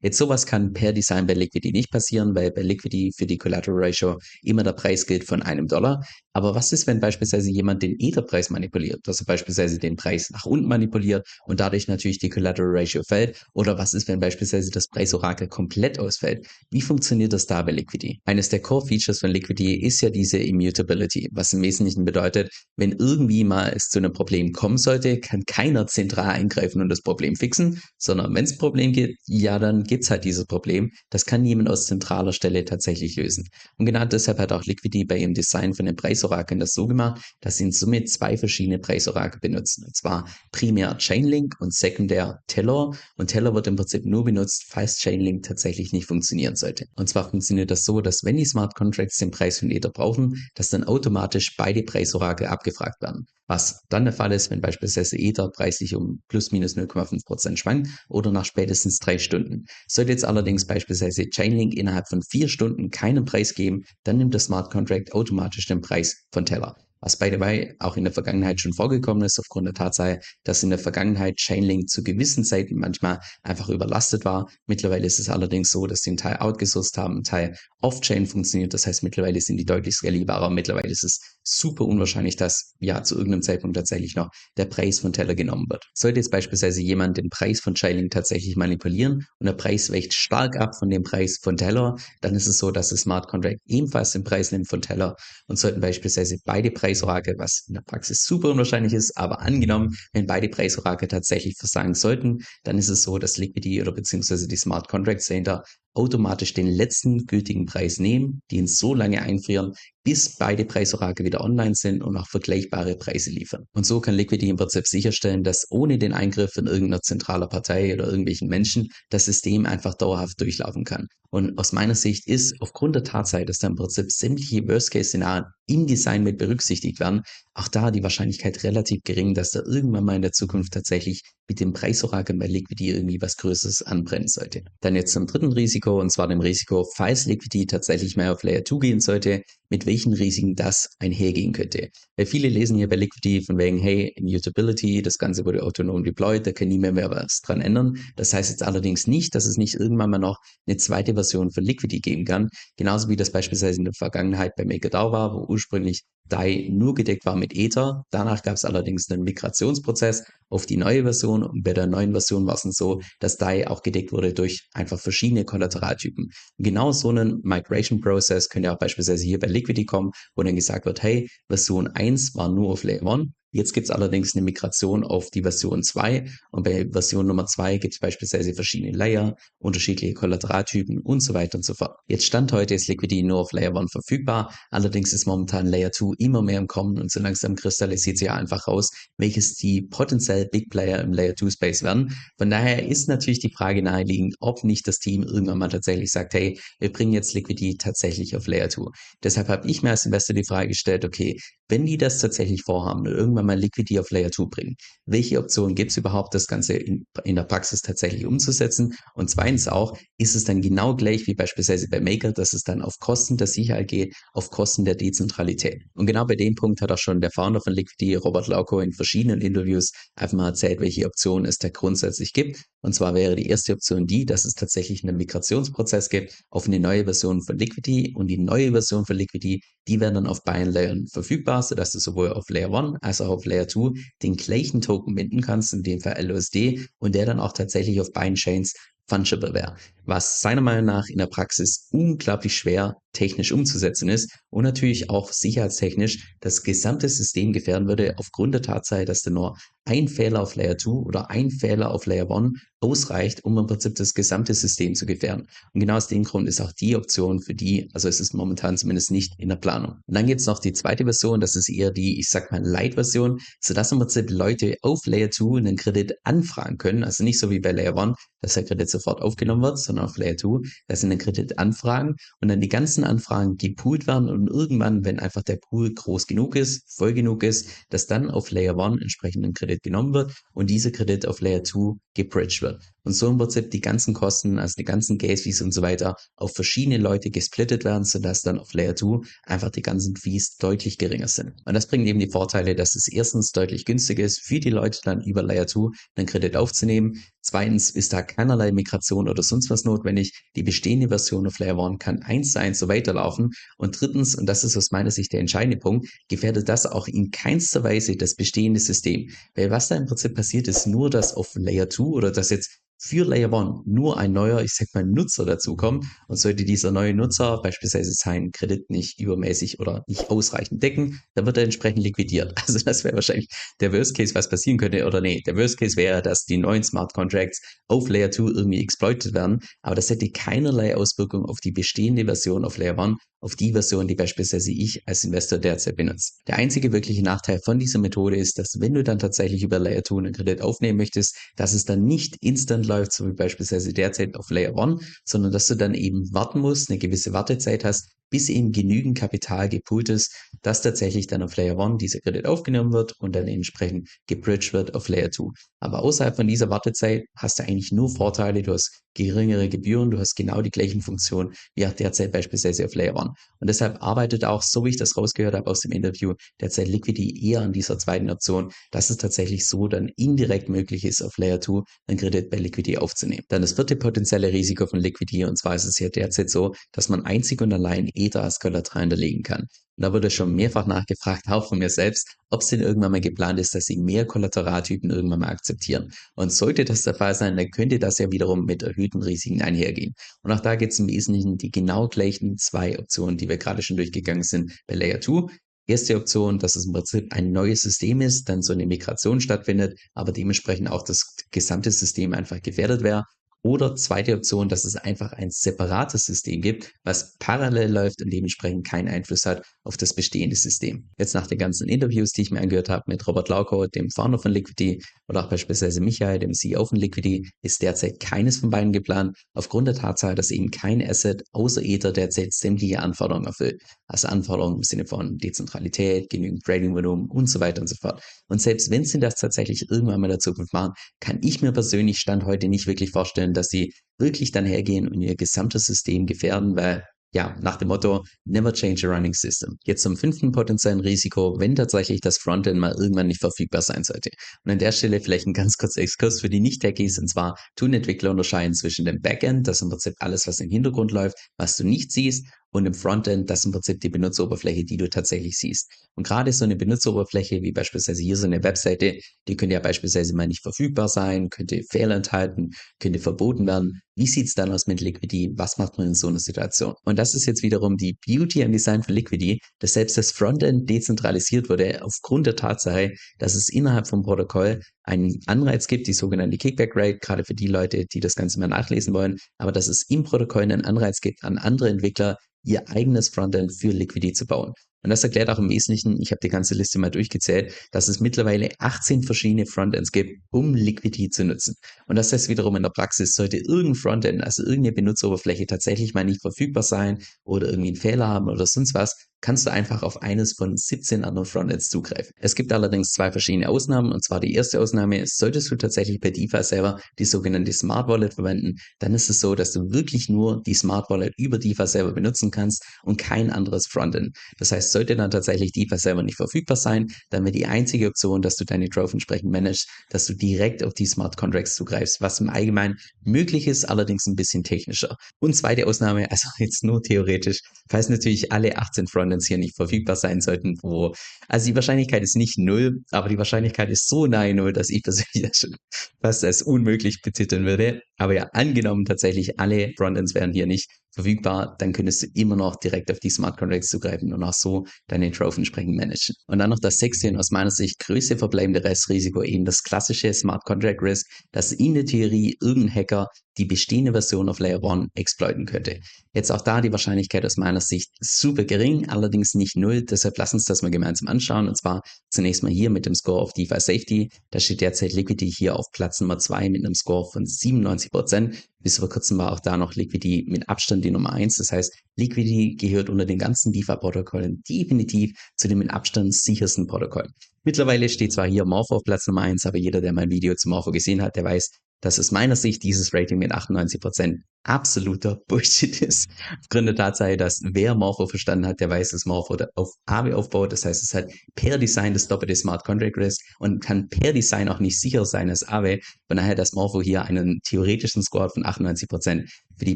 Jetzt 0.02 0.18
sowas 0.18 0.46
kann 0.46 0.72
per 0.72 0.94
Design 0.94 1.28
bei 1.28 1.34
Liquidity 1.34 1.74
nicht 1.74 1.92
passieren, 1.92 2.34
weil 2.36 2.52
bei 2.52 2.62
Liquidity 2.62 3.12
für 3.18 3.26
die 3.26 3.38
Collateral 3.38 3.84
Ratio 3.84 4.18
immer 4.44 4.64
der 4.64 4.72
Preis 4.72 5.06
gilt 5.06 5.26
von 5.26 5.42
einem 5.42 5.68
Dollar. 5.68 6.02
Aber 6.32 6.56
was 6.56 6.72
ist, 6.72 6.88
wenn 6.88 7.02
beispielsweise 7.02 7.52
jemand 7.52 7.84
den 7.84 7.98
Etherpreis 8.00 8.50
manipuliert, 8.50 9.02
also 9.08 9.26
beispielsweise 9.26 9.78
den 9.78 9.98
Preis 9.98 10.30
nach 10.30 10.46
unten 10.46 10.70
manipuliert 10.70 11.28
und 11.46 11.60
dadurch 11.60 11.90
natürlich 11.90 12.20
die 12.20 12.30
Collateral 12.30 12.72
Ratio 12.72 13.04
fällt? 13.04 13.46
Oder 13.54 13.78
was 13.78 13.94
ist, 13.94 14.08
wenn 14.08 14.22
beispielsweise 14.22 14.72
das 14.72 14.88
Preisorakel 14.88 15.50
komplett 15.50 16.00
ausfällt? 16.00 16.48
Wie 16.72 16.80
funktioniert 16.80 17.34
das 17.34 17.46
da 17.46 17.62
bei 17.62 17.74
Liquidity? 17.74 18.22
Eines 18.24 18.48
der 18.48 18.62
Core 18.70 18.86
Features 18.86 19.18
von 19.18 19.32
Liquidity 19.32 19.82
ist 19.82 20.02
ja 20.02 20.12
diese 20.12 20.38
Immutability, 20.38 21.28
was 21.32 21.54
im 21.54 21.64
Wesentlichen 21.64 22.06
bedeutet, 22.06 22.52
wenn 22.78 22.92
irgendwie 22.92 23.44
mal 23.44 23.74
es 23.76 23.90
zu 23.90 23.98
einem 23.98 24.14
Problem 24.14 24.54
kommen 24.54 24.78
sollte, 24.78 25.20
kann 25.20 25.42
keiner 25.48 25.88
zentral 25.88 26.30
eingreifen 26.30 26.80
und 26.80 26.90
das 26.90 27.02
Problem 27.02 27.36
fixen, 27.36 27.82
sondern 27.98 28.36
wenn 28.36 28.44
es 28.44 28.52
ein 28.52 28.58
Problem 28.60 28.94
gibt, 28.94 29.16
ja, 29.26 29.58
dann 29.58 29.84
gibt 29.86 30.04
es 30.04 30.12
halt 30.12 30.24
dieses 30.24 30.46
Problem. 30.46 30.92
Das 31.10 31.26
kann 31.26 31.42
niemand 31.42 31.68
aus 31.68 31.88
zentraler 31.88 32.32
Stelle 32.32 32.64
tatsächlich 32.64 33.16
lösen. 33.16 33.46
Und 33.80 33.88
genau 33.88 34.06
deshalb 34.06 34.38
hat 34.38 34.52
auch 34.52 34.64
Liquidity 34.64 35.04
bei 35.04 35.18
ihrem 35.18 35.34
Design 35.34 35.74
von 35.74 35.88
den 35.88 35.96
Preis 35.96 36.20
Preisorakeln 36.20 36.60
das 36.60 36.74
so 36.74 36.86
gemacht, 36.86 37.22
dass 37.42 37.58
sie 37.58 37.64
in 37.64 37.72
Summe 37.72 38.04
zwei 38.04 38.38
verschiedene 38.38 38.78
Preisorakel 38.78 39.40
benutzen. 39.40 39.86
Und 39.86 39.96
zwar 39.96 40.30
primär 40.52 40.98
Chainlink 40.98 41.56
und 41.60 41.74
sekundär 41.74 42.40
Teller. 42.48 42.92
Und 43.18 43.28
Teller 43.28 43.54
wird 43.54 43.68
im 43.68 43.76
Prinzip 43.76 44.06
nur 44.06 44.26
benutzt, 44.26 44.66
falls 44.68 44.98
Chainlink 44.98 45.44
tatsächlich 45.44 45.94
nicht 45.94 46.06
funktionieren 46.06 46.56
sollte. 46.56 46.86
Und 46.96 47.10
zwar 47.10 47.30
funktioniert 47.30 47.72
das 47.72 47.84
so, 47.84 48.02
dass 48.02 48.24
wenn 48.24 48.38
die 48.38 48.46
Smart 48.46 48.59
Contracts 48.68 49.18
den 49.18 49.32
Preis 49.32 49.60
von 49.60 49.72
Ether 49.72 49.90
brauchen, 49.90 50.36
dass 50.56 50.70
dann 50.70 50.84
automatisch 50.84 51.56
beide 51.58 51.84
Preisorakel 51.84 52.48
abgefragt 52.48 53.02
werden. 53.02 53.26
Was 53.48 53.82
dann 53.90 54.06
der 54.06 54.14
Fall 54.14 54.32
ist, 54.32 54.52
wenn 54.52 54.62
beispielsweise 54.62 55.18
Ether 55.18 55.50
preislich 55.50 55.96
um 55.96 56.22
plus 56.28 56.52
minus 56.52 56.76
0,5% 56.76 57.58
schwankt 57.58 57.90
oder 58.10 58.32
nach 58.32 58.46
spätestens 58.46 59.00
drei 59.00 59.18
Stunden. 59.18 59.66
Sollte 59.88 60.12
jetzt 60.12 60.26
allerdings 60.26 60.68
beispielsweise 60.68 61.30
Chainlink 61.30 61.74
innerhalb 61.74 62.08
von 62.08 62.22
vier 62.22 62.50
Stunden 62.50 62.90
keinen 62.90 63.26
Preis 63.26 63.56
geben, 63.56 63.84
dann 64.04 64.18
nimmt 64.18 64.34
der 64.34 64.42
Smart 64.42 64.72
Contract 64.72 65.14
automatisch 65.14 65.68
den 65.68 65.82
Preis 65.82 66.26
von 66.32 66.46
Teller 66.46 66.76
was 67.02 67.18
by 67.18 67.30
the 67.30 67.40
way 67.40 67.76
auch 67.80 67.98
in 67.98 68.04
der 68.04 68.14
Vergangenheit 68.14 68.60
schon 68.60 68.74
vorgekommen 68.74 69.24
ist, 69.24 69.40
aufgrund 69.40 69.68
der 69.68 69.74
Tatsache, 69.74 70.20
dass 70.44 70.64
in 70.64 70.70
der 70.70 70.80
Vergangenheit 70.80 71.38
Chainlink 71.38 71.90
zu 71.90 72.04
gewissen 72.04 72.44
Zeiten 72.44 72.76
manchmal 72.76 73.20
einfach 73.44 73.70
überlastet 73.70 74.26
war. 74.26 74.50
Mittlerweile 74.66 75.06
ist 75.06 75.20
es 75.20 75.30
allerdings 75.30 75.72
so, 75.72 75.88
dass 75.88 76.02
sie 76.02 76.12
einen 76.12 76.18
Teil 76.18 76.38
outgesourced 76.38 76.98
haben, 76.98 77.20
ein 77.20 77.24
Teil 77.24 77.56
off-chain 77.82 78.26
funktioniert. 78.26 78.74
Das 78.74 78.86
heißt, 78.86 79.04
mittlerweile 79.04 79.40
sind 79.42 79.58
die 79.58 79.66
deutlich 79.66 79.96
skalierbarer. 79.96 80.50
Mittlerweile 80.50 80.90
ist 80.90 81.04
es 81.04 81.39
super 81.50 81.86
unwahrscheinlich, 81.86 82.36
dass 82.36 82.74
ja 82.80 83.04
zu 83.04 83.16
irgendeinem 83.16 83.42
Zeitpunkt 83.42 83.76
tatsächlich 83.76 84.16
noch 84.16 84.30
der 84.58 84.66
Preis 84.66 85.00
von 85.00 85.14
Teller 85.14 85.36
genommen 85.36 85.66
wird. 85.70 85.86
Sollte 85.94 86.20
jetzt 86.20 86.32
beispielsweise 86.32 86.82
jemand 86.82 87.18
den 87.18 87.30
Preis 87.30 87.60
von 87.60 87.76
Chainlink 87.76 88.12
tatsächlich 88.12 88.56
manipulieren 88.56 89.26
und 89.40 89.46
der 89.46 89.54
Preis 89.54 89.92
weicht 89.92 90.14
stark 90.14 90.58
ab 90.58 90.76
von 90.78 90.90
dem 90.90 91.04
Preis 91.04 91.40
von 91.42 91.58
Teller, 91.58 91.96
dann 92.22 92.36
ist 92.36 92.48
es 92.48 92.58
so, 92.58 92.72
dass 92.72 92.90
der 92.90 92.98
Smart 92.98 93.28
Contract 93.28 93.58
ebenfalls 93.66 94.12
den 94.12 94.24
Preis 94.24 94.52
nimmt 94.52 94.68
von 94.68 94.82
Teller 94.82 95.16
und 95.48 95.58
sollten 95.58 95.82
beispielsweise 95.82 96.38
beide 96.46 96.72
Preisorakel, 96.72 97.36
was 97.38 97.66
in 97.68 97.74
der 97.74 97.82
Praxis 97.82 98.24
super 98.24 98.50
unwahrscheinlich 98.50 98.94
ist, 98.94 99.18
aber 99.18 99.42
angenommen, 99.42 99.96
wenn 100.14 100.28
beide 100.28 100.50
Preisorakel 100.50 101.08
tatsächlich 101.08 101.56
versagen 101.58 101.96
sollten, 101.96 102.40
dann 102.64 102.78
ist 102.78 102.90
es 102.90 103.04
so, 103.04 103.18
dass 103.18 103.38
Liquidity 103.38 103.82
oder 103.82 103.92
beziehungsweise 103.92 104.48
die 104.48 104.58
Smart 104.58 104.88
Contracts 104.88 105.28
dahinter 105.28 105.64
automatisch 105.94 106.54
den 106.54 106.68
letzten 106.68 107.26
gültigen 107.26 107.66
Preis 107.66 108.00
nehmen, 108.00 108.42
den 108.52 108.68
so 108.68 108.94
lange 108.94 109.22
einfrieren, 109.22 109.74
bis 110.04 110.38
beide 110.38 110.66
Preisorakel 110.66 111.26
wieder 111.26 111.42
online 111.42 111.76
sind 111.76 112.02
und 112.02 112.16
auch 112.18 112.28
vergleichbare 112.28 112.96
Preise 112.96 113.32
liefern. 113.32 113.66
Und 113.74 113.86
so 113.86 114.00
kann 114.00 114.16
Liquidity 114.16 114.50
im 114.50 114.58
Prinzip 114.58 114.88
sicherstellen, 114.88 115.44
dass 115.44 115.68
ohne 115.70 115.98
den 115.98 116.14
Eingriff 116.14 116.54
von 116.54 116.68
irgendeiner 116.68 117.02
zentraler 117.02 117.48
Partei 117.48 117.94
oder 117.94 118.06
irgendwelchen 118.06 118.48
Menschen 118.48 118.88
das 119.10 119.26
System 119.26 119.66
einfach 119.66 119.94
dauerhaft 119.96 120.40
durchlaufen 120.40 120.84
kann. 120.84 121.08
Und 121.32 121.60
aus 121.60 121.74
meiner 121.74 121.96
Sicht 121.96 122.28
ist 122.28 122.56
aufgrund 122.60 122.96
der 122.96 123.04
Tatsache, 123.04 123.46
dass 123.46 123.60
da 123.60 123.68
im 123.68 123.76
Prinzip 123.76 124.12
sämtliche 124.12 124.68
Worst-Case-Szenarien 124.68 125.46
im 125.68 125.86
Design 125.86 126.24
mit 126.24 126.38
berücksichtigt 126.40 127.00
werden, 127.00 127.22
auch 127.54 127.68
da 127.68 127.92
die 127.92 128.02
Wahrscheinlichkeit 128.02 128.64
relativ 128.64 129.02
gering, 129.04 129.36
dass 129.36 129.52
da 129.52 129.60
irgendwann 129.60 130.06
mal 130.06 130.16
in 130.16 130.24
der 130.24 130.32
Zukunft 130.32 130.74
tatsächlich 130.74 131.22
mit 131.50 131.60
dem 131.60 131.74
Preisorakel 131.74 132.38
bei 132.38 132.46
Liquidity 132.46 132.92
irgendwie 132.92 133.20
was 133.20 133.36
Größeres 133.38 133.82
anbrennen 133.82 134.28
sollte. 134.28 134.64
Dann 134.82 134.96
jetzt 134.96 135.12
zum 135.12 135.26
dritten 135.26 135.52
Risiko, 135.52 136.00
und 136.00 136.12
zwar 136.12 136.28
dem 136.28 136.40
Risiko, 136.40 136.88
falls 136.96 137.26
Liquidity 137.26 137.66
tatsächlich 137.66 138.16
mal 138.16 138.30
auf 138.32 138.44
Layer 138.44 138.64
2 138.64 138.78
gehen 138.80 139.00
sollte, 139.00 139.42
mit 139.70 139.86
welchen 139.86 140.14
Risiken 140.14 140.56
das 140.56 140.90
einhergehen 141.00 141.52
könnte. 141.52 141.90
Weil 142.18 142.26
viele 142.26 142.50
lesen 142.50 142.78
hier 142.78 142.88
bei 142.88 142.96
Liquidity 142.96 143.46
von 143.46 143.58
wegen, 143.58 143.80
hey, 143.80 144.14
Immutability, 144.16 145.02
das 145.02 145.18
Ganze 145.18 145.46
wurde 145.46 145.64
autonom 145.64 146.04
deployed, 146.04 146.46
da 146.46 146.52
kann 146.52 146.68
niemand 146.68 146.96
mehr 146.96 147.10
was 147.10 147.42
dran 147.42 147.62
ändern. 147.62 147.98
Das 148.16 148.34
heißt 148.34 148.50
jetzt 148.50 148.64
allerdings 148.64 149.08
nicht, 149.08 149.34
dass 149.36 149.46
es 149.46 149.58
nicht 149.58 149.76
irgendwann 149.76 150.12
mal 150.12 150.20
noch 150.20 150.38
eine 150.68 150.78
zweite 150.78 151.14
Version 151.16 151.52
von 151.52 151.64
Liquidity 151.64 152.00
geben 152.00 152.26
kann. 152.26 152.50
Genauso 152.78 153.10
wie 153.10 153.16
das 153.16 153.32
beispielsweise 153.32 153.80
in 153.80 153.86
der 153.86 153.94
Vergangenheit 153.94 154.56
bei 154.56 154.66
MakerDAO 154.66 155.12
war, 155.12 155.34
wo 155.34 155.46
ursprünglich 155.52 156.04
DAI 156.28 156.70
nur 156.72 156.94
gedeckt 156.94 157.26
war 157.26 157.36
mit 157.36 157.56
Ether. 157.56 158.04
Danach 158.12 158.44
gab 158.44 158.56
es 158.56 158.66
allerdings 158.66 159.10
einen 159.10 159.24
Migrationsprozess 159.24 160.24
auf 160.50 160.66
die 160.66 160.78
neue 160.78 161.04
Version 161.04 161.39
und 161.44 161.64
bei 161.64 161.74
der 161.74 161.88
neuen 161.88 162.12
Version 162.12 162.46
war 162.46 162.56
es 162.56 162.64
dann 162.64 162.72
so, 162.72 163.02
dass 163.20 163.38
DAI 163.38 163.68
auch 163.68 163.82
gedeckt 163.82 164.12
wurde 164.12 164.34
durch 164.34 164.68
einfach 164.74 165.00
verschiedene 165.00 165.46
Kollateraltypen. 165.46 166.30
Genau 166.58 166.92
so 166.92 167.10
einen 167.10 167.40
Migration 167.44 168.02
Process 168.02 168.50
könnt 168.50 168.66
ihr 168.66 168.74
auch 168.74 168.80
beispielsweise 168.80 169.26
hier 169.26 169.40
bei 169.40 169.48
Liquidity 169.48 169.86
kommen, 169.86 170.12
wo 170.36 170.44
dann 170.44 170.56
gesagt 170.56 170.86
wird, 170.86 171.04
hey, 171.04 171.28
Version 171.48 171.88
1 171.88 172.36
war 172.36 172.50
nur 172.50 172.70
auf 172.70 172.84
Layer 172.84 173.06
1, 173.06 173.28
Jetzt 173.52 173.74
gibt 173.74 173.86
es 173.86 173.92
allerdings 173.92 174.36
eine 174.36 174.44
Migration 174.44 175.04
auf 175.04 175.32
die 175.32 175.42
Version 175.42 175.82
2 175.82 176.30
und 176.52 176.64
bei 176.64 176.88
Version 176.92 177.26
Nummer 177.26 177.48
2 177.48 177.80
gibt 177.80 177.96
es 177.96 178.00
beispielsweise 178.00 178.54
verschiedene 178.54 178.96
Layer, 178.96 179.36
unterschiedliche 179.58 180.14
Kollateraltypen 180.14 181.00
und 181.00 181.22
so 181.22 181.34
weiter 181.34 181.58
und 181.58 181.66
so 181.66 181.74
fort. 181.74 181.98
Jetzt 182.08 182.26
Stand 182.26 182.52
heute 182.52 182.76
ist 182.76 182.88
Liquidity 182.88 183.24
nur 183.24 183.40
auf 183.40 183.52
Layer 183.52 183.76
1 183.76 183.92
verfügbar, 183.92 184.54
allerdings 184.70 185.14
ist 185.14 185.26
momentan 185.26 185.66
Layer 185.66 185.92
2 185.92 186.14
immer 186.20 186.44
mehr 186.44 186.60
im 186.60 186.68
Kommen 186.68 187.00
und 187.00 187.12
so 187.12 187.20
langsam 187.20 187.56
kristallisiert 187.56 188.20
sich 188.20 188.28
ja 188.28 188.36
einfach 188.36 188.68
raus, 188.68 188.92
welches 189.18 189.56
die 189.56 189.82
potenziell 189.82 190.48
Big 190.48 190.70
Player 190.70 191.02
im 191.02 191.14
Layer 191.14 191.36
2 191.36 191.50
Space 191.50 191.82
werden. 191.82 192.16
Von 192.38 192.52
daher 192.52 192.88
ist 192.88 193.08
natürlich 193.08 193.40
die 193.40 193.52
Frage 193.52 193.82
naheliegend, 193.82 194.36
ob 194.40 194.64
nicht 194.64 194.88
das 194.88 195.00
Team 195.00 195.24
irgendwann 195.24 195.58
mal 195.58 195.70
tatsächlich 195.70 196.12
sagt, 196.12 196.36
hey, 196.36 196.60
wir 196.80 196.92
bringen 196.92 197.14
jetzt 197.14 197.34
Liquidity 197.34 197.78
tatsächlich 197.78 198.36
auf 198.36 198.46
Layer 198.46 198.70
2. 198.70 198.92
Deshalb 199.24 199.48
habe 199.48 199.68
ich 199.68 199.82
mir 199.82 199.90
als 199.90 200.06
Investor 200.06 200.36
die 200.36 200.46
Frage 200.46 200.68
gestellt, 200.68 201.04
okay, 201.04 201.40
wenn 201.70 201.86
die 201.86 201.98
das 201.98 202.20
tatsächlich 202.20 202.64
vorhaben, 202.64 203.06
irgendwann 203.06 203.46
mal 203.46 203.58
Liquidity 203.58 204.00
auf 204.00 204.10
Layer 204.10 204.32
2 204.32 204.46
bringen, 204.50 204.76
welche 205.06 205.40
Optionen 205.40 205.76
gibt 205.76 205.92
es 205.92 205.98
überhaupt, 205.98 206.34
das 206.34 206.48
Ganze 206.48 206.74
in, 206.74 207.06
in 207.24 207.36
der 207.36 207.44
Praxis 207.44 207.82
tatsächlich 207.82 208.26
umzusetzen? 208.26 208.96
Und 209.14 209.30
zweitens 209.30 209.68
auch, 209.68 209.98
ist 210.18 210.36
es 210.36 210.44
dann 210.44 210.62
genau 210.62 210.96
gleich 210.96 211.28
wie 211.28 211.36
beispielsweise 211.36 211.88
bei 211.90 212.02
Maker, 212.02 212.32
dass 212.32 212.54
es 212.54 212.64
dann 212.64 212.82
auf 212.82 212.98
Kosten 213.00 213.38
der 213.38 213.48
Sicherheit 213.48 213.88
geht, 213.88 214.16
auf 214.34 214.50
Kosten 214.50 214.84
der 214.84 214.96
Dezentralität? 214.96 215.84
Und 215.94 216.08
genau 216.08 216.26
bei 216.26 216.36
dem 216.36 216.56
Punkt 216.56 216.82
hat 216.82 216.92
auch 216.92 216.98
schon 216.98 217.22
der 217.22 217.32
Founder 217.32 217.62
von 217.62 217.74
Liquidity, 217.74 218.16
Robert 218.16 218.48
Lauko, 218.48 218.80
in 218.80 218.92
verschiedenen 218.92 219.42
Interviews 219.42 219.92
einfach 220.16 220.38
mal 220.38 220.48
erzählt, 220.48 220.82
welche 220.82 221.06
Optionen 221.06 221.46
es 221.46 221.58
da 221.58 221.70
grundsätzlich 221.70 222.34
gibt. 222.34 222.64
Und 222.82 222.94
zwar 222.94 223.14
wäre 223.14 223.36
die 223.36 223.48
erste 223.48 223.74
Option 223.74 224.08
die, 224.08 224.26
dass 224.26 224.46
es 224.46 224.54
tatsächlich 224.54 225.04
einen 225.04 225.18
Migrationsprozess 225.18 226.10
gibt 226.10 226.42
auf 226.50 226.66
eine 226.66 226.80
neue 226.80 227.04
Version 227.04 227.44
von 227.44 227.58
Liquidity 227.58 228.14
und 228.16 228.28
die 228.28 228.38
neue 228.38 228.72
Version 228.72 229.06
von 229.06 229.18
Liquidity, 229.18 229.62
die 229.88 230.00
werden 230.00 230.16
dann 230.16 230.28
auf 230.28 230.44
beiden 230.44 230.72
Layern 230.72 231.06
verfügbar, 231.12 231.59
sodass 231.62 231.92
du 231.92 232.00
sowohl 232.00 232.34
auf 232.34 232.50
Layer 232.50 232.74
1 232.74 232.98
als 233.02 233.22
auch 233.22 233.30
auf 233.30 233.46
Layer 233.46 233.68
2 233.68 234.00
den 234.24 234.38
gleichen 234.38 234.82
Token 234.82 235.16
binden 235.16 235.42
kannst, 235.42 235.74
in 235.74 235.84
dem 235.84 236.00
Fall 236.00 236.24
LOSD, 236.26 236.88
und 237.00 237.16
der 237.16 237.26
dann 237.26 237.40
auch 237.40 237.54
tatsächlich 237.54 238.00
auf 238.00 238.12
beiden 238.14 238.36
Chains 238.36 238.74
fungible 239.08 239.54
wäre, 239.54 239.76
was 240.10 240.42
seiner 240.42 240.62
Meinung 240.62 240.86
nach 240.86 241.08
in 241.08 241.18
der 241.18 241.28
Praxis 241.28 241.88
unglaublich 241.92 242.56
schwer 242.56 242.98
technisch 243.14 243.52
umzusetzen 243.52 244.10
ist 244.10 244.32
und 244.50 244.64
natürlich 244.64 245.10
auch 245.10 245.32
sicherheitstechnisch 245.32 246.36
das 246.40 246.64
gesamte 246.64 247.10
System 247.10 247.54
gefährden 247.54 247.88
würde 247.88 248.16
aufgrund 248.18 248.54
der 248.54 248.62
Tatsache, 248.62 249.06
dass 249.06 249.22
da 249.22 249.32
nur 249.32 249.58
ein 249.86 250.08
Fehler 250.08 250.42
auf 250.42 250.56
Layer 250.56 250.78
2 250.78 250.92
oder 250.92 251.32
ein 251.32 251.50
Fehler 251.50 251.92
auf 251.92 252.06
Layer 252.06 252.30
1 252.30 252.52
ausreicht, 252.80 253.44
um 253.44 253.58
im 253.58 253.66
Prinzip 253.66 253.96
das 253.96 254.14
gesamte 254.14 254.54
System 254.54 254.94
zu 254.94 255.06
gefährden. 255.06 255.48
Und 255.74 255.80
genau 255.82 255.98
aus 255.98 256.08
dem 256.08 256.24
Grund 256.24 256.48
ist 256.48 256.62
auch 256.62 256.72
die 256.72 256.96
Option 256.96 257.42
für 257.42 257.56
die, 257.56 257.90
also 257.94 258.08
es 258.08 258.20
ist 258.20 258.34
momentan 258.34 258.78
zumindest 258.78 259.12
nicht 259.12 259.34
in 259.38 259.50
der 259.50 259.56
Planung. 259.56 259.96
Und 260.06 260.16
dann 260.16 260.28
gibt 260.28 260.42
es 260.42 260.48
noch 260.48 260.60
die 260.60 260.74
zweite 260.74 261.04
Version, 261.04 261.40
das 261.40 261.56
ist 261.56 261.70
eher 261.70 261.92
die, 261.92 262.20
ich 262.20 262.30
sag 262.30 262.52
mal, 262.52 262.62
Light-Version, 262.64 263.40
sodass 263.60 263.92
im 263.92 264.00
Prinzip 264.00 264.30
Leute 264.30 264.78
auf 264.84 265.06
Layer 265.06 265.32
2 265.32 265.58
einen 265.58 265.76
Kredit 265.76 266.14
anfragen 266.24 266.78
können, 266.78 267.04
also 267.04 267.24
nicht 267.24 267.40
so 267.40 267.50
wie 267.50 267.60
bei 267.60 267.72
Layer 267.72 267.98
1, 267.98 268.16
dass 268.42 268.54
der 268.54 268.64
Kredit 268.64 268.90
sofort 268.90 269.22
aufgenommen 269.22 269.64
wird, 269.64 269.80
sondern 269.80 269.99
auf 270.00 270.18
Layer 270.18 270.38
2, 270.38 270.68
dass 270.88 271.02
sie 271.02 271.08
einen 271.08 271.20
Kredit 271.20 271.60
anfragen 271.60 272.16
und 272.42 272.48
dann 272.48 272.62
die 272.62 272.70
ganzen 272.70 273.04
Anfragen 273.04 273.58
gepoolt 273.58 274.08
werden 274.08 274.30
und 274.30 274.48
irgendwann, 274.48 275.06
wenn 275.06 275.20
einfach 275.20 275.44
der 275.44 275.58
Pool 275.58 275.94
groß 275.94 276.28
genug 276.28 276.56
ist, 276.56 276.98
voll 276.98 277.14
genug 277.14 277.44
ist, 277.44 277.70
dass 277.90 278.08
dann 278.08 278.30
auf 278.30 278.52
Layer 278.52 278.78
1 278.78 279.02
entsprechend 279.02 279.46
ein 279.46 279.54
Kredit 279.54 279.84
genommen 279.84 280.14
wird 280.14 280.34
und 280.54 280.70
dieser 280.70 280.92
Kredit 280.92 281.28
auf 281.28 281.42
Layer 281.42 281.64
2 281.64 281.98
gebridged 282.14 282.62
wird. 282.62 282.84
Und 283.04 283.14
so 283.14 283.30
im 283.30 283.38
Prinzip 283.38 283.72
die 283.72 283.82
ganzen 283.82 284.14
Kosten, 284.14 284.60
also 284.60 284.76
die 284.78 284.84
ganzen 284.84 285.18
Gas 285.18 285.42
Fees 285.42 285.62
und 285.62 285.74
so 285.74 285.82
weiter, 285.82 286.16
auf 286.36 286.54
verschiedene 286.54 286.98
Leute 286.98 287.30
gesplittet 287.30 287.84
werden, 287.86 288.04
sodass 288.04 288.42
dann 288.42 288.60
auf 288.60 288.74
Layer 288.74 288.96
2 288.96 289.22
einfach 289.44 289.70
die 289.70 289.82
ganzen 289.82 290.16
Fees 290.16 290.58
deutlich 290.58 290.98
geringer 290.98 291.28
sind. 291.28 291.54
Und 291.66 291.74
das 291.74 291.88
bringt 291.88 292.08
eben 292.08 292.20
die 292.20 292.30
Vorteile, 292.30 292.76
dass 292.76 292.96
es 292.96 293.08
erstens 293.08 293.52
deutlich 293.52 293.86
günstiger 293.86 294.24
ist, 294.24 294.42
für 294.42 294.60
die 294.60 294.70
Leute 294.70 295.00
dann 295.04 295.22
über 295.22 295.44
Layer 295.44 295.68
2 295.68 295.90
einen 296.16 296.28
Kredit 296.28 296.56
aufzunehmen. 296.56 297.24
Zweitens 297.42 297.90
ist 297.90 298.14
da 298.14 298.22
keinerlei 298.22 298.72
Migration 298.72 299.30
oder 299.30 299.44
sonst 299.44 299.70
was 299.70 299.86
notwendig. 299.86 300.44
Die 300.56 300.64
bestehende 300.64 301.08
Version 301.08 301.48
auf 301.48 301.58
Layer 301.60 301.80
1 301.80 302.00
kann 302.00 302.22
eins 302.22 302.52
zu 302.52 302.60
eins 302.60 302.80
so 302.80 302.88
weiterlaufen. 302.88 303.52
Und 303.78 304.00
drittens, 304.00 304.36
und 304.36 304.46
das 304.46 304.64
ist 304.64 304.76
aus 304.76 304.92
meiner 304.92 305.12
Sicht 305.12 305.32
der 305.34 305.40
entscheidende 305.40 305.78
Punkt, 305.78 306.10
gefährdet 306.28 306.68
das 306.68 306.86
auch 306.86 307.08
in 307.08 307.32
keinster 307.32 307.84
Weise 307.84 308.16
das 308.18 308.36
bestehende 308.36 308.80
System. 308.80 309.30
Weil 309.56 309.72
was 309.72 309.88
da 309.88 309.96
im 309.96 310.06
Prinzip 310.06 310.36
passiert, 310.36 310.68
ist 310.68 310.86
nur, 310.86 311.10
dass 311.10 311.34
auf 311.34 311.56
Layer 311.56 311.90
2 311.90 312.04
oder 312.04 312.32
dass 312.32 312.50
jetzt 312.50 312.80
für 313.00 313.24
Layer 313.26 313.52
One 313.54 313.82
nur 313.86 314.18
ein 314.18 314.34
neuer, 314.34 314.62
ich 314.62 314.74
sag 314.74 314.88
mal, 314.94 315.06
Nutzer 315.06 315.46
dazukommt 315.46 316.06
und 316.28 316.38
sollte 316.38 316.66
dieser 316.66 316.92
neue 316.92 317.14
Nutzer 317.14 317.62
beispielsweise 317.62 318.12
seinen 318.12 318.52
Kredit 318.52 318.90
nicht 318.90 319.22
übermäßig 319.22 319.80
oder 319.80 320.04
nicht 320.08 320.30
ausreichend 320.30 320.84
decken, 320.84 321.22
dann 321.34 321.46
wird 321.46 321.58
er 321.58 321.64
entsprechend 321.64 322.04
liquidiert. 322.04 322.54
Also 322.70 322.86
das 322.86 323.04
wäre 323.04 323.16
wahrscheinlich 323.16 323.48
der 323.80 323.92
Worst 323.94 324.16
Case, 324.16 324.36
was 324.36 324.48
passieren 324.48 324.78
könnte. 324.78 325.06
Oder 325.08 325.22
nee, 325.22 325.42
der 325.46 325.56
Worst 325.56 325.80
Case 325.80 325.96
wäre, 325.98 326.22
dass 326.22 326.46
die 326.46 326.58
neuen 326.58 326.84
Smart 326.84 327.14
Contracts 327.14 327.62
auf 327.88 328.10
Layer 328.10 328.30
2 328.30 328.44
irgendwie 328.44 328.82
exploited 328.84 329.34
werden. 329.34 329.60
Aber 329.82 329.96
das 329.96 330.10
hätte 330.10 330.30
keinerlei 330.30 330.96
Auswirkung 330.96 331.46
auf 331.46 331.60
die 331.62 331.72
bestehende 331.72 332.26
Version 332.26 332.64
auf 332.64 332.78
Layer 332.78 333.00
1 333.00 333.18
auf 333.42 333.56
die 333.56 333.72
Version, 333.72 334.08
die 334.08 334.16
beispielsweise 334.16 334.72
ich 334.72 335.02
als 335.06 335.24
Investor 335.24 335.60
derzeit 335.60 335.96
benutze. 335.96 336.34
Der 336.48 336.58
einzige 336.58 336.92
wirkliche 336.92 337.24
Nachteil 337.24 337.60
von 337.64 337.80
dieser 337.80 338.00
Methode 338.00 338.38
ist, 338.38 338.58
dass 338.60 338.80
wenn 338.80 338.94
du 338.94 339.04
dann 339.04 339.20
tatsächlich 339.20 339.64
über 339.64 339.80
Layer 339.80 340.04
2 340.04 340.18
einen 340.18 340.34
Kredit 340.34 340.62
aufnehmen 340.62 340.98
möchtest, 340.98 341.38
dass 341.56 341.74
es 341.74 341.86
dann 341.86 342.04
nicht 342.04 342.38
instant 342.42 342.86
läuft, 342.86 343.14
so 343.14 343.28
wie 343.28 343.34
beispielsweise 343.34 343.94
derzeit 343.94 344.36
auf 344.36 344.50
Layer 344.50 344.78
1, 344.78 345.22
sondern 345.26 345.52
dass 345.52 345.68
du 345.68 345.76
dann 345.76 345.94
eben 345.94 346.34
warten 346.34 346.60
musst, 346.60 346.90
eine 346.90 347.00
gewisse 347.00 347.34
Wartezeit 347.34 347.86
hast, 347.86 348.12
bis 348.30 348.50
eben 348.50 348.72
genügend 348.72 349.18
Kapital 349.18 349.70
gepoolt 349.70 350.10
ist, 350.10 350.36
dass 350.62 350.82
tatsächlich 350.82 351.28
dann 351.28 351.42
auf 351.42 351.56
Layer 351.56 351.80
1 351.80 351.98
dieser 351.98 352.20
Kredit 352.20 352.46
aufgenommen 352.46 352.94
wird 352.94 353.14
und 353.20 353.36
dann 353.36 353.48
entsprechend 353.48 354.10
gebridged 354.28 354.74
wird 354.74 354.96
auf 354.96 355.10
Layer 355.10 355.32
2. 355.32 355.46
Aber 355.80 356.00
außerhalb 356.00 356.36
von 356.36 356.48
dieser 356.48 356.70
Wartezeit 356.70 357.26
hast 357.36 357.60
du 357.60 357.64
eigentlich 357.64 357.92
nur 357.92 358.10
Vorteile. 358.10 358.62
Du 358.62 358.74
hast 358.74 359.02
geringere 359.16 359.70
Gebühren, 359.70 360.12
du 360.12 360.20
hast 360.20 360.36
genau 360.36 360.62
die 360.62 360.70
gleichen 360.70 361.02
Funktionen 361.02 361.54
wie 361.76 361.86
auch 361.86 361.94
derzeit 361.94 362.32
beispielsweise 362.32 362.86
auf 362.86 362.96
Layer 362.96 363.18
1. 363.18 363.30
Und 363.60 363.68
deshalb 363.68 364.02
arbeitet 364.02 364.46
auch, 364.46 364.62
so 364.62 364.86
wie 364.86 364.90
ich 364.90 364.98
das 364.98 365.18
rausgehört 365.18 365.56
habe 365.56 365.70
aus 365.70 365.82
dem 365.82 365.92
Interview, 365.92 366.34
derzeit 366.62 366.88
Liquidity 366.88 367.50
eher 367.50 367.62
an 367.62 367.74
dieser 367.74 367.98
zweiten 367.98 368.30
Option, 368.30 368.72
dass 368.92 369.10
es 369.10 369.18
tatsächlich 369.18 369.68
so 369.68 369.88
dann 369.88 370.10
indirekt 370.16 370.70
möglich 370.70 371.06
ist, 371.06 371.22
auf 371.22 371.38
Layer 371.38 371.60
2 371.60 371.82
einen 372.08 372.18
Kredit 372.18 372.50
bei 372.50 372.58
Liquidity 372.58 372.98
aufzunehmen. 372.98 373.44
Dann 373.50 373.62
das 373.62 373.74
vierte 373.74 373.96
potenzielle 373.96 374.54
Risiko 374.54 374.86
von 374.86 375.00
Liquidity, 375.00 375.46
und 375.46 375.58
zwar 375.58 375.76
ist 375.76 375.86
es 375.86 376.00
ja 376.00 376.10
derzeit 376.10 376.50
so, 376.50 376.74
dass 376.92 377.10
man 377.10 377.26
einzig 377.26 377.62
und 377.62 377.74
allein 377.74 378.10
Ether 378.20 378.44
als 378.44 378.60
Kollateral 378.60 379.02
hinterlegen 379.04 379.44
kann. 379.44 379.62
Und 380.00 380.04
da 380.04 380.14
wurde 380.14 380.30
schon 380.30 380.56
mehrfach 380.56 380.88
nachgefragt, 380.88 381.50
auch 381.50 381.68
von 381.68 381.80
mir 381.80 381.90
selbst, 381.90 382.36
ob 382.50 382.62
es 382.62 382.68
denn 382.68 382.80
irgendwann 382.80 383.12
mal 383.12 383.20
geplant 383.20 383.60
ist, 383.60 383.76
dass 383.76 383.84
sie 383.84 383.98
mehr 383.98 384.26
Kollateraltypen 384.26 385.10
irgendwann 385.10 385.42
mal 385.42 385.50
akzeptieren. 385.50 386.12
Und 386.36 386.54
sollte 386.54 386.86
das 386.86 387.04
der 387.04 387.16
Fall 387.16 387.36
sein, 387.36 387.58
dann 387.58 387.70
könnte 387.70 388.00
das 388.00 388.18
ja 388.18 388.32
wiederum 388.32 388.64
mit 388.64 388.82
erhöhten 388.82 389.22
Risiken 389.22 389.62
einhergehen. 389.62 390.14
Und 390.42 390.54
auch 390.54 390.62
da 390.62 390.76
gibt 390.76 390.94
es 390.94 391.00
im 391.00 391.10
Wesentlichen 391.10 391.58
die 391.58 391.70
genau 391.70 392.08
gleichen 392.08 392.58
zwei 392.58 392.98
Optionen, 392.98 393.38
die 393.38 393.50
wir 393.50 393.58
gerade 393.58 393.82
schon 393.82 393.98
durchgegangen 393.98 394.44
sind 394.44 394.72
bei 394.88 394.96
Layer 394.96 395.20
2. 395.20 395.48
Erste 395.86 396.16
Option, 396.16 396.60
dass 396.60 396.76
es 396.76 396.86
im 396.86 396.94
Prinzip 396.94 397.34
ein 397.34 397.52
neues 397.52 397.82
System 397.82 398.22
ist, 398.22 398.48
dann 398.48 398.62
so 398.62 398.74
eine 398.74 398.86
Migration 398.86 399.42
stattfindet, 399.42 400.00
aber 400.14 400.32
dementsprechend 400.32 400.90
auch 400.90 401.04
das 401.04 401.36
gesamte 401.52 401.92
System 401.92 402.34
einfach 402.34 402.62
gefährdet 402.62 403.02
wäre. 403.04 403.24
Oder 403.62 403.96
zweite 403.96 404.36
Option, 404.36 404.70
dass 404.70 404.86
es 404.86 404.96
einfach 404.96 405.34
ein 405.34 405.50
separates 405.52 406.26
System 406.26 406.62
gibt, 406.62 406.94
was 407.04 407.36
parallel 407.40 407.92
läuft 407.92 408.22
und 408.22 408.32
dementsprechend 408.32 408.88
keinen 408.88 409.10
Einfluss 409.10 409.46
hat 409.46 409.66
auf 409.84 409.98
das 409.98 410.14
bestehende 410.14 410.56
System. 410.56 411.10
Jetzt 411.18 411.34
nach 411.34 411.46
den 411.46 411.58
ganzen 411.58 411.90
Interviews, 411.90 412.32
die 412.32 412.44
ich 412.44 412.52
mir 412.52 412.62
angehört 412.62 412.88
habe 412.88 413.04
mit 413.08 413.28
Robert 413.28 413.50
Lauko, 413.50 413.88
dem 413.88 414.10
Founder 414.12 414.40
von 414.40 414.52
Liquidity, 414.52 415.04
oder 415.28 415.44
auch 415.44 415.50
beispielsweise 415.50 416.00
Michael, 416.00 416.40
dem 416.40 416.54
CEO 416.54 416.86
von 416.86 416.98
Liquidity, 416.98 417.50
ist 417.62 417.82
derzeit 417.82 418.22
keines 418.22 418.58
von 418.58 418.70
beiden 418.70 418.94
geplant, 418.94 419.38
aufgrund 419.54 419.88
der 419.88 419.96
Tatsache, 419.96 420.36
dass 420.36 420.52
eben 420.52 420.72
kein 420.72 421.02
Asset 421.02 421.44
außer 421.52 421.84
Ether 421.84 422.14
derzeit 422.14 422.54
sämtliche 422.54 423.00
Anforderungen 423.00 423.46
erfüllt. 423.46 423.82
Also 424.08 424.30
Anforderungen 424.30 424.78
im 424.78 424.84
Sinne 424.84 425.06
von 425.06 425.38
Dezentralität, 425.38 426.30
genügend 426.30 426.64
Trading-Volumen 426.64 427.30
und 427.30 427.48
so 427.48 427.60
weiter 427.60 427.82
und 427.82 427.88
so 427.88 427.96
fort. 428.00 428.24
Und 428.48 428.62
selbst 428.62 428.90
wenn 428.90 429.06
sie 429.06 429.20
das 429.20 429.36
tatsächlich 429.36 429.86
irgendwann 429.90 430.20
mal 430.20 430.28
in 430.28 430.32
der 430.32 430.40
Zukunft 430.40 430.74
machen, 430.74 430.94
kann 431.20 431.40
ich 431.44 431.62
mir 431.62 431.72
persönlich 431.72 432.18
Stand 432.18 432.46
heute 432.46 432.70
nicht 432.70 432.88
wirklich 432.88 433.12
vorstellen, 433.12 433.49
können, 433.50 433.54
dass 433.54 433.70
sie 433.70 433.94
wirklich 434.18 434.52
dann 434.52 434.66
hergehen 434.66 435.08
und 435.08 435.22
ihr 435.22 435.36
gesamtes 435.36 435.84
System 435.84 436.26
gefährden, 436.26 436.76
weil 436.76 437.04
ja, 437.32 437.56
nach 437.62 437.76
dem 437.76 437.90
Motto, 437.90 438.24
never 438.46 438.74
change 438.74 439.08
a 439.08 439.14
running 439.14 439.36
system. 439.36 439.78
Jetzt 439.86 440.02
zum 440.02 440.18
fünften 440.18 440.52
potenziellen 440.52 441.00
Risiko, 441.00 441.56
wenn 441.60 441.76
tatsächlich 441.76 442.22
das 442.22 442.40
Frontend 442.40 442.80
mal 442.80 442.96
irgendwann 443.00 443.28
nicht 443.28 443.40
verfügbar 443.40 443.84
sein 443.84 444.04
sollte. 444.04 444.32
Und 444.66 444.72
an 444.72 444.80
der 444.80 444.92
Stelle 444.92 445.22
vielleicht 445.22 445.46
ein 445.46 445.54
ganz 445.54 445.78
kurzer 445.78 446.02
Exkurs 446.02 446.42
für 446.42 446.50
die 446.50 446.60
Nicht-Techies, 446.60 447.20
und 447.20 447.28
zwar 447.28 447.56
tun 447.76 447.94
Entwickler 447.94 448.32
unterscheiden 448.32 448.74
zwischen 448.74 449.06
dem 449.06 449.22
Backend, 449.22 449.68
das 449.68 449.82
im 449.82 449.90
Prinzip 449.90 450.16
alles, 450.18 450.48
was 450.48 450.60
im 450.60 450.72
Hintergrund 450.72 451.12
läuft, 451.12 451.38
was 451.56 451.78
du 451.78 451.84
nicht 451.84 452.12
siehst, 452.12 452.48
und 452.72 452.86
im 452.86 452.94
Frontend, 452.94 453.50
das 453.50 453.60
ist 453.60 453.66
im 453.66 453.72
Prinzip 453.72 454.00
die 454.02 454.10
Benutzeroberfläche, 454.10 454.86
die 454.86 454.98
du 454.98 455.10
tatsächlich 455.10 455.58
siehst. 455.58 455.90
Und 456.16 456.28
gerade 456.28 456.54
so 456.54 456.66
eine 456.66 456.76
Benutzeroberfläche, 456.76 457.62
wie 457.62 457.72
beispielsweise 457.72 458.22
hier 458.22 458.38
so 458.38 458.46
eine 458.46 458.64
Webseite, 458.64 459.20
die 459.48 459.58
könnte 459.58 459.74
ja 459.74 459.80
beispielsweise 459.80 460.36
mal 460.36 460.48
nicht 460.48 460.62
verfügbar 460.62 461.08
sein, 461.08 461.50
könnte 461.50 461.82
Fehler 461.90 462.16
enthalten, 462.16 462.72
könnte 463.00 463.20
verboten 463.20 463.66
werden. 463.66 464.02
wie 464.16 464.28
sieht's 464.28 464.54
dann 464.54 464.72
aus 464.72 464.86
mit 464.86 465.00
Liquidity? 465.00 465.54
Was 465.56 465.78
macht 465.78 465.98
man 465.98 466.08
in 466.08 466.14
so 466.14 466.28
einer 466.28 466.40
Situation? 466.40 466.94
Und 467.06 467.18
das 467.18 467.36
ist 467.36 467.46
jetzt 467.46 467.64
wiederum 467.64 467.96
die 467.96 468.18
Beauty 468.28 468.64
and 468.64 468.74
Design 468.74 469.02
von 469.02 469.16
Liquidity, 469.16 469.60
dass 469.80 469.94
selbst 469.94 470.18
das 470.18 470.32
Frontend 470.32 470.90
dezentralisiert 470.90 471.70
wurde 471.70 472.04
aufgrund 472.04 472.46
der 472.46 472.58
Tatsache, 472.58 473.14
dass 473.38 473.56
es 473.56 473.70
innerhalb 473.70 474.08
vom 474.08 474.24
Protokoll 474.24 474.82
einen 475.10 475.40
Anreiz 475.48 475.88
gibt, 475.88 476.08
die 476.08 476.14
sogenannte 476.14 476.58
Kickback 476.58 476.96
Rate, 476.96 477.18
gerade 477.20 477.44
für 477.44 477.56
die 477.56 477.68
Leute, 477.68 478.06
die 478.06 478.20
das 478.20 478.36
Ganze 478.36 478.60
mal 478.60 478.68
nachlesen 478.68 479.14
wollen, 479.14 479.38
aber 479.58 479.72
dass 479.72 479.88
es 479.88 480.04
im 480.04 480.24
Protokoll 480.24 480.64
einen 480.64 480.86
Anreiz 480.86 481.20
gibt, 481.20 481.44
an 481.44 481.58
andere 481.58 481.90
Entwickler 481.90 482.38
ihr 482.64 482.88
eigenes 482.90 483.30
Frontend 483.30 483.74
für 483.74 483.90
Liquidity 483.90 484.34
zu 484.34 484.46
bauen. 484.46 484.74
Und 485.04 485.10
das 485.10 485.24
erklärt 485.24 485.50
auch 485.50 485.60
im 485.60 485.70
Wesentlichen, 485.70 486.20
ich 486.22 486.32
habe 486.32 486.40
die 486.44 486.50
ganze 486.50 486.76
Liste 486.76 487.00
mal 487.00 487.10
durchgezählt, 487.10 487.74
dass 487.92 488.08
es 488.08 488.20
mittlerweile 488.20 488.70
18 488.80 489.24
verschiedene 489.24 489.66
Frontends 489.66 490.12
gibt, 490.12 490.42
um 490.52 490.76
Liquidity 490.76 491.30
zu 491.30 491.46
nutzen. 491.46 491.76
Und 492.08 492.18
das 492.18 492.34
heißt 492.34 492.50
wiederum 492.50 492.76
in 492.76 492.84
der 492.84 492.90
Praxis, 492.90 493.34
sollte 493.34 493.58
irgendein 493.58 493.96
Frontend, 493.96 494.44
also 494.44 494.64
irgendeine 494.64 494.94
Benutzeroberfläche 494.94 495.66
tatsächlich 495.68 496.14
mal 496.14 496.26
nicht 496.26 496.42
verfügbar 496.42 496.84
sein 496.84 497.20
oder 497.44 497.70
irgendwie 497.70 497.90
einen 497.90 497.98
Fehler 497.98 498.28
haben 498.28 498.50
oder 498.50 498.66
sonst 498.66 498.94
was, 498.94 499.16
kannst 499.42 499.66
du 499.66 499.72
einfach 499.72 500.04
auf 500.04 500.22
eines 500.22 500.54
von 500.54 500.76
17 500.76 501.24
anderen 501.24 501.46
Frontends 501.46 501.90
zugreifen. 501.90 502.34
Es 502.40 502.56
gibt 502.56 502.74
allerdings 502.74 503.12
zwei 503.12 503.32
verschiedene 503.32 503.70
Ausnahmen 503.70 504.12
und 504.12 504.24
zwar 504.24 504.40
die 504.40 504.54
erste 504.54 504.80
Ausnahme 504.80 505.26
solltest 505.26 505.72
du 505.72 505.76
tatsächlich 505.76 506.20
bei 506.20 506.32
DeFi 506.32 506.64
selber 506.64 507.00
die 507.18 507.26
sogenannte 507.26 507.72
Smart 507.72 508.08
Wallet 508.10 508.34
verwenden, 508.34 508.76
dann 509.00 509.14
ist 509.14 509.30
es 509.30 509.40
so, 509.40 509.56
dass 509.56 509.72
du 509.72 509.92
wirklich 509.92 510.30
nur 510.30 510.62
die 510.64 510.74
Smart 510.74 511.10
Wallet 511.10 511.34
über 511.38 511.58
DeFi 511.58 511.88
selber 511.88 512.14
benutzen 512.14 512.52
kannst 512.52 512.84
und 513.04 513.18
kein 513.18 513.50
anderes 513.50 513.88
Frontend. 513.88 514.36
Das 514.58 514.72
heißt, 514.72 514.89
sollte 514.92 515.16
dann 515.16 515.32
tatsächlich 515.32 515.72
DeFi 515.72 515.98
selber 515.98 516.24
nicht 516.24 516.38
verfügbar 516.38 516.78
sein, 516.78 517.08
dann 517.30 517.44
wäre 517.44 517.52
die 517.52 517.66
einzige 517.66 518.08
Option, 518.08 518.42
dass 518.42 518.56
du 518.56 518.66
deine 518.66 518.90
Trove 518.90 519.14
entsprechend 519.14 519.52
managst, 519.52 519.90
dass 520.10 520.26
du 520.26 520.34
direkt 520.34 520.84
auf 520.84 520.94
die 520.94 521.06
Smart 521.06 521.38
Contracts 521.38 521.76
zugreifst, 521.76 522.22
was 522.22 522.40
im 522.40 522.50
Allgemeinen 522.50 522.98
möglich 523.24 523.68
ist, 523.68 523.86
allerdings 523.86 524.26
ein 524.26 524.36
bisschen 524.36 524.64
technischer. 524.64 525.16
Und 525.40 525.56
zweite 525.56 525.88
Ausnahme, 525.88 526.30
also 526.32 526.48
jetzt 526.58 526.84
nur 526.84 527.02
theoretisch, 527.02 527.62
falls 527.90 528.10
natürlich 528.10 528.52
alle 528.52 528.78
18 528.78 529.08
Frontends 529.08 529.48
hier 529.48 529.58
nicht 529.58 529.76
verfügbar 529.76 530.16
sein 530.16 530.42
sollten, 530.42 530.76
wo, 530.82 531.14
also 531.48 531.68
die 531.68 531.76
Wahrscheinlichkeit 531.76 532.24
ist 532.24 532.36
nicht 532.36 532.58
null, 532.58 533.00
aber 533.12 533.30
die 533.30 533.38
Wahrscheinlichkeit 533.38 533.90
ist 533.90 534.08
so 534.08 534.26
nahe 534.28 534.54
null, 534.54 534.74
dass 534.74 534.90
ich 534.90 535.04
persönlich 535.04 535.30
das 535.50 535.58
schon 535.58 535.76
fast 536.22 536.44
als 536.44 536.62
unmöglich 536.62 537.22
betiteln 537.22 537.66
würde. 537.66 538.02
Aber 538.18 538.34
ja, 538.34 538.50
angenommen 538.54 539.06
tatsächlich 539.06 539.60
alle 539.60 539.94
Frontends 539.98 540.36
wären 540.36 540.54
hier 540.54 540.68
nicht 540.68 540.90
verfügbar, 541.12 541.76
dann 541.80 541.94
könntest 541.94 542.24
du 542.24 542.28
immer 542.34 542.56
noch 542.56 542.76
direkt 542.76 543.12
auf 543.12 543.20
die 543.20 543.30
Smart 543.30 543.58
Contracts 543.58 543.90
zugreifen 543.90 544.34
und 544.34 544.44
auch 544.44 544.54
so 544.54 544.86
deine 545.08 545.32
Trove 545.32 545.58
entsprechend 545.58 545.96
managen. 545.96 546.36
Und 546.48 546.60
dann 546.60 546.70
noch 546.70 546.80
das 546.80 546.98
sechste 546.98 547.30
und 547.30 547.38
aus 547.38 547.52
meiner 547.52 547.72
Sicht 547.72 548.00
größte 548.00 548.38
verbleibende 548.38 548.84
Restrisiko, 548.84 549.44
eben 549.44 549.66
das 549.66 549.84
klassische 549.84 550.34
Smart 550.34 550.64
Contract 550.66 551.02
Risk, 551.02 551.26
dass 551.52 551.72
in 551.72 551.94
der 551.94 552.06
Theorie 552.06 552.58
irgendein 552.62 552.94
Hacker 552.94 553.28
die 553.60 553.66
bestehende 553.66 554.14
Version 554.14 554.50
auf 554.50 554.60
Layer 554.60 554.84
1 554.84 555.10
exploiten 555.16 555.66
könnte. 555.66 556.00
Jetzt 556.34 556.52
auch 556.52 556.62
da 556.62 556.80
die 556.80 556.92
Wahrscheinlichkeit 556.92 557.46
aus 557.46 557.58
meiner 557.58 557.82
Sicht 557.82 558.10
super 558.22 558.64
gering, 558.64 559.10
allerdings 559.10 559.54
nicht 559.54 559.76
null, 559.76 560.04
deshalb 560.04 560.38
lass 560.38 560.54
uns 560.54 560.64
das 560.64 560.82
mal 560.82 560.92
gemeinsam 560.92 561.28
anschauen 561.28 561.68
und 561.68 561.78
zwar 561.78 562.02
zunächst 562.30 562.64
mal 562.64 562.72
hier 562.72 562.90
mit 562.90 563.06
dem 563.06 563.16
Score 563.16 563.42
auf 563.42 563.52
DeFi 563.54 563.80
Safety. 563.80 564.30
Da 564.52 564.60
steht 564.60 564.82
derzeit 564.82 565.12
Liquidity 565.12 565.52
hier 565.52 565.76
auf 565.76 565.88
Platz 565.92 566.22
Nummer 566.22 566.38
2 566.38 566.70
mit 566.70 566.86
einem 566.86 566.96
Score 566.96 567.30
von 567.30 567.44
97%. 567.44 568.56
Bis 568.82 568.98
vor 568.98 569.10
kurzem 569.10 569.38
war 569.38 569.52
auch 569.52 569.60
da 569.60 569.76
noch 569.76 569.96
Liquidity 569.96 570.46
mit 570.48 570.70
Abstand 570.70 571.04
die 571.04 571.12
Nummer 571.12 571.34
1. 571.34 571.56
Das 571.56 571.72
heißt, 571.72 571.94
Liquidity 572.16 572.76
gehört 572.76 573.10
unter 573.10 573.26
den 573.26 573.38
ganzen 573.38 573.74
DeFi-Protokollen 573.74 574.64
definitiv 574.70 575.34
zu 575.58 575.68
den 575.68 575.80
mit 575.80 575.92
Abstand 575.92 576.34
sichersten 576.34 576.88
Protokollen. 576.88 577.34
Mittlerweile 577.64 578.08
steht 578.08 578.32
zwar 578.32 578.48
hier 578.48 578.64
Morpho 578.64 578.96
auf 578.96 579.04
Platz 579.04 579.28
Nummer 579.28 579.42
1, 579.42 579.66
aber 579.66 579.78
jeder, 579.78 580.00
der 580.00 580.14
mein 580.14 580.30
Video 580.30 580.56
zu 580.56 580.70
Morpho 580.70 580.92
gesehen 580.92 581.22
hat, 581.22 581.36
der 581.36 581.44
weiß, 581.44 581.72
dass 582.02 582.20
aus 582.20 582.32
meiner 582.32 582.56
Sicht 582.56 582.84
dieses 582.84 583.14
Rating 583.14 583.38
mit 583.40 583.54
98% 583.54 584.38
absoluter 584.64 585.40
Bullshit 585.48 586.02
ist. 586.02 586.30
Aufgrund 586.60 586.88
der 586.88 586.96
Tatsache, 586.96 587.38
dass 587.38 587.62
wer 587.64 587.96
Morpho 587.96 588.28
verstanden 588.28 588.68
hat, 588.68 588.80
der 588.80 588.90
weiß, 588.90 589.10
dass 589.10 589.26
Morpho 589.26 589.58
auf 589.76 589.94
Aave 590.06 590.36
aufbaut. 590.36 590.72
Das 590.72 590.86
heißt, 590.86 591.04
es 591.04 591.14
hat 591.14 591.30
per 591.56 591.78
Design 591.78 592.14
das 592.14 592.28
doppelte 592.28 592.56
Smart 592.56 592.86
Contract 592.86 593.18
Risk 593.18 593.42
und 593.60 593.82
kann 593.82 594.08
per 594.10 594.34
Design 594.34 594.70
auch 594.70 594.80
nicht 594.80 595.00
sicher 595.00 595.26
sein 595.26 595.50
als 595.50 595.68
Aave. 595.68 596.00
Von 596.28 596.38
daher, 596.38 596.56
dass 596.56 596.74
Morpho 596.74 597.02
hier 597.02 597.24
einen 597.24 597.60
theoretischen 597.64 598.24
Score 598.24 598.50
von 598.50 598.64
98% 598.64 599.50
für 599.78 599.86
die 599.86 599.96